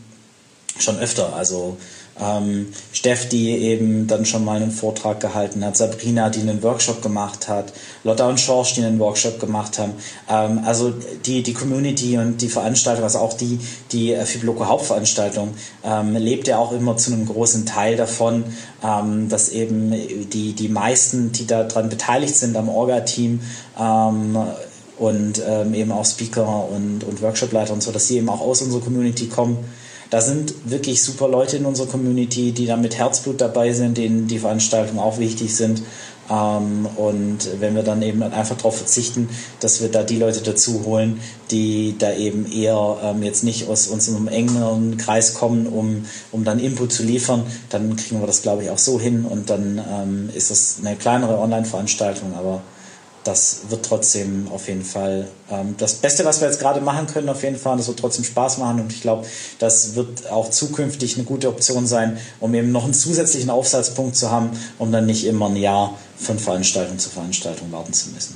schon 0.77 0.99
öfter. 0.99 1.33
Also 1.35 1.77
ähm, 2.21 2.67
Steff, 2.91 3.27
die 3.29 3.49
eben 3.49 4.07
dann 4.07 4.25
schon 4.25 4.45
mal 4.45 4.61
einen 4.61 4.71
Vortrag 4.71 5.19
gehalten 5.19 5.63
hat, 5.65 5.77
Sabrina, 5.77 6.29
die 6.29 6.41
einen 6.41 6.61
Workshop 6.61 7.01
gemacht 7.01 7.47
hat, 7.47 7.73
Lotta 8.03 8.27
und 8.29 8.39
Schorsch, 8.39 8.75
die 8.75 8.83
einen 8.83 8.99
Workshop 8.99 9.39
gemacht 9.39 9.79
haben. 9.79 9.93
Ähm, 10.29 10.61
also 10.63 10.93
die, 11.25 11.43
die 11.43 11.53
Community 11.53 12.17
und 12.17 12.41
die 12.41 12.49
Veranstaltung, 12.49 13.03
also 13.03 13.19
auch 13.19 13.33
die, 13.33 13.59
die 13.91 14.13
äh, 14.13 14.25
Fibloco 14.25 14.67
Hauptveranstaltung, 14.67 15.55
ähm, 15.83 16.15
lebt 16.15 16.47
ja 16.47 16.57
auch 16.57 16.71
immer 16.71 16.97
zu 16.97 17.11
einem 17.11 17.25
großen 17.25 17.65
Teil 17.65 17.95
davon, 17.95 18.43
ähm, 18.83 19.29
dass 19.29 19.49
eben 19.49 19.91
die, 20.29 20.53
die 20.53 20.69
meisten, 20.69 21.31
die 21.31 21.47
daran 21.47 21.89
beteiligt 21.89 22.35
sind 22.35 22.55
am 22.55 22.69
Orga-Team, 22.69 23.41
ähm, 23.79 24.37
und 24.99 25.41
ähm, 25.45 25.73
eben 25.73 25.91
auch 25.91 26.05
Speaker 26.05 26.69
und, 26.69 27.03
und 27.03 27.21
Workshopleiter 27.23 27.73
und 27.73 27.81
so, 27.81 27.91
dass 27.91 28.07
sie 28.07 28.17
eben 28.17 28.29
auch 28.29 28.41
aus 28.41 28.61
unserer 28.61 28.79
Community 28.79 29.25
kommen 29.25 29.57
da 30.13 30.21
sind 30.21 30.53
wirklich 30.69 31.01
super 31.01 31.27
Leute 31.27 31.57
in 31.57 31.65
unserer 31.65 31.87
Community, 31.87 32.51
die 32.51 32.67
da 32.67 32.77
mit 32.77 32.99
Herzblut 32.99 33.41
dabei 33.41 33.73
sind, 33.73 33.97
denen 33.97 34.27
die 34.27 34.37
Veranstaltungen 34.37 34.99
auch 34.99 35.17
wichtig 35.17 35.55
sind. 35.55 35.81
Ähm, 36.29 36.87
und 36.97 37.49
wenn 37.59 37.73
wir 37.73 37.81
dann 37.81 38.03
eben 38.03 38.21
einfach 38.21 38.55
darauf 38.55 38.77
verzichten, 38.77 39.27
dass 39.59 39.81
wir 39.81 39.89
da 39.89 40.03
die 40.03 40.17
Leute 40.17 40.41
dazu 40.41 40.85
holen, 40.85 41.19
die 41.49 41.95
da 41.97 42.13
eben 42.13 42.45
eher 42.45 42.97
ähm, 43.03 43.23
jetzt 43.23 43.43
nicht 43.43 43.67
aus 43.67 43.87
unserem 43.87 44.27
engeren 44.27 44.97
Kreis 44.97 45.33
kommen, 45.33 45.65
um, 45.65 46.05
um 46.31 46.43
dann 46.43 46.59
Input 46.59 46.93
zu 46.93 47.01
liefern, 47.01 47.41
dann 47.71 47.95
kriegen 47.95 48.21
wir 48.21 48.27
das, 48.27 48.43
glaube 48.43 48.61
ich, 48.61 48.69
auch 48.69 48.77
so 48.77 48.99
hin 48.99 49.25
und 49.25 49.49
dann 49.49 49.81
ähm, 49.91 50.29
ist 50.35 50.51
das 50.51 50.77
eine 50.79 50.95
kleinere 50.95 51.39
Online-Veranstaltung, 51.39 52.35
aber 52.35 52.61
das 53.23 53.61
wird 53.69 53.85
trotzdem 53.85 54.47
auf 54.51 54.67
jeden 54.67 54.83
Fall 54.83 55.27
ähm, 55.49 55.75
das 55.77 55.95
Beste, 55.95 56.25
was 56.25 56.41
wir 56.41 56.47
jetzt 56.47 56.59
gerade 56.59 56.81
machen 56.81 57.07
können, 57.07 57.29
auf 57.29 57.43
jeden 57.43 57.57
Fall. 57.57 57.77
Das 57.77 57.87
wird 57.87 57.99
trotzdem 57.99 58.25
Spaß 58.25 58.57
machen 58.57 58.81
und 58.81 58.91
ich 58.91 59.01
glaube, 59.01 59.25
das 59.59 59.95
wird 59.95 60.29
auch 60.29 60.49
zukünftig 60.49 61.15
eine 61.15 61.23
gute 61.23 61.47
Option 61.47 61.87
sein, 61.87 62.17
um 62.39 62.53
eben 62.53 62.71
noch 62.71 62.83
einen 62.83 62.93
zusätzlichen 62.93 63.49
Aufsatzpunkt 63.49 64.15
zu 64.15 64.29
haben, 64.29 64.51
um 64.77 64.91
dann 64.91 65.05
nicht 65.05 65.25
immer 65.25 65.47
ein 65.47 65.55
Jahr 65.55 65.97
von 66.17 66.37
Veranstaltung 66.39 66.99
zu 66.99 67.09
Veranstaltung 67.09 67.71
warten 67.71 67.93
zu 67.93 68.09
müssen. 68.09 68.35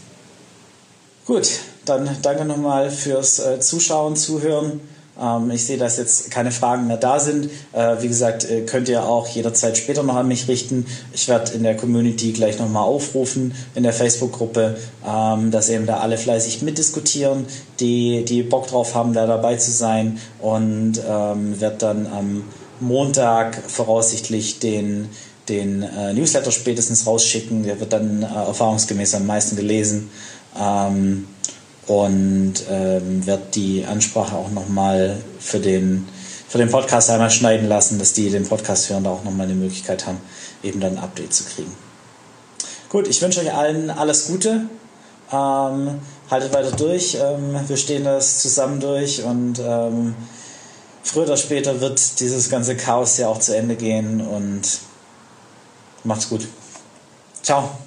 Gut, 1.25 1.49
dann 1.85 2.09
danke 2.21 2.45
nochmal 2.45 2.89
fürs 2.89 3.39
äh, 3.39 3.59
Zuschauen, 3.59 4.15
Zuhören. 4.15 4.79
Ähm, 5.21 5.51
ich 5.51 5.65
sehe, 5.65 5.77
dass 5.77 5.97
jetzt 5.97 6.31
keine 6.31 6.51
Fragen 6.51 6.87
mehr 6.87 6.97
da 6.97 7.19
sind. 7.19 7.49
Äh, 7.73 7.97
wie 8.01 8.07
gesagt, 8.07 8.49
äh, 8.49 8.61
könnt 8.61 8.89
ihr 8.89 9.03
auch 9.03 9.27
jederzeit 9.27 9.77
später 9.77 10.03
noch 10.03 10.15
an 10.15 10.27
mich 10.27 10.47
richten. 10.47 10.85
Ich 11.13 11.27
werde 11.27 11.53
in 11.53 11.63
der 11.63 11.75
Community 11.75 12.31
gleich 12.31 12.59
nochmal 12.59 12.83
aufrufen, 12.83 13.53
in 13.75 13.83
der 13.83 13.93
Facebook-Gruppe, 13.93 14.77
ähm, 15.07 15.51
dass 15.51 15.69
eben 15.69 15.85
da 15.85 15.97
alle 15.97 16.17
fleißig 16.17 16.61
mitdiskutieren, 16.61 17.45
die, 17.79 18.25
die 18.25 18.43
Bock 18.43 18.67
drauf 18.67 18.95
haben, 18.95 19.13
da 19.13 19.25
dabei 19.25 19.55
zu 19.55 19.71
sein 19.71 20.19
und 20.39 20.99
ähm, 21.07 21.59
werde 21.59 21.77
dann 21.77 22.07
am 22.07 22.43
Montag 22.79 23.57
voraussichtlich 23.67 24.59
den 24.59 25.09
den 25.49 25.81
äh, 25.81 26.13
Newsletter 26.13 26.51
spätestens 26.51 27.07
rausschicken. 27.07 27.63
Der 27.63 27.79
wird 27.79 27.93
dann 27.93 28.21
äh, 28.21 28.25
erfahrungsgemäß 28.25 29.15
am 29.15 29.25
meisten 29.25 29.55
gelesen. 29.55 30.09
Ähm, 30.59 31.27
und 31.87 32.53
ähm, 32.69 33.25
werde 33.25 33.43
die 33.53 33.85
Ansprache 33.85 34.35
auch 34.35 34.51
nochmal 34.51 35.17
für 35.39 35.59
den, 35.59 36.07
für 36.47 36.57
den 36.57 36.69
Podcast 36.69 37.09
einmal 37.09 37.31
schneiden 37.31 37.67
lassen, 37.67 37.97
dass 37.97 38.13
die 38.13 38.29
den 38.29 38.47
Podcast 38.47 38.89
hören 38.89 39.05
da 39.05 39.11
auch 39.11 39.23
nochmal 39.23 39.47
eine 39.47 39.55
Möglichkeit 39.55 40.05
haben, 40.05 40.19
eben 40.63 40.79
dann 40.79 40.97
ein 40.97 41.03
Update 41.03 41.33
zu 41.33 41.45
kriegen. 41.45 41.71
Gut, 42.89 43.07
ich 43.07 43.21
wünsche 43.21 43.41
euch 43.41 43.53
allen 43.53 43.89
alles 43.89 44.27
Gute. 44.27 44.65
Ähm, 45.31 45.99
haltet 46.29 46.53
weiter 46.53 46.71
durch. 46.71 47.17
Ähm, 47.21 47.57
wir 47.67 47.77
stehen 47.77 48.03
das 48.03 48.39
zusammen 48.39 48.79
durch 48.79 49.23
und 49.23 49.59
ähm, 49.59 50.15
früher 51.03 51.23
oder 51.23 51.37
später 51.37 51.81
wird 51.81 52.19
dieses 52.19 52.49
ganze 52.49 52.75
Chaos 52.75 53.17
ja 53.17 53.27
auch 53.27 53.39
zu 53.39 53.55
Ende 53.55 53.75
gehen 53.75 54.21
und 54.21 54.61
macht's 56.03 56.29
gut. 56.29 56.47
Ciao. 57.43 57.86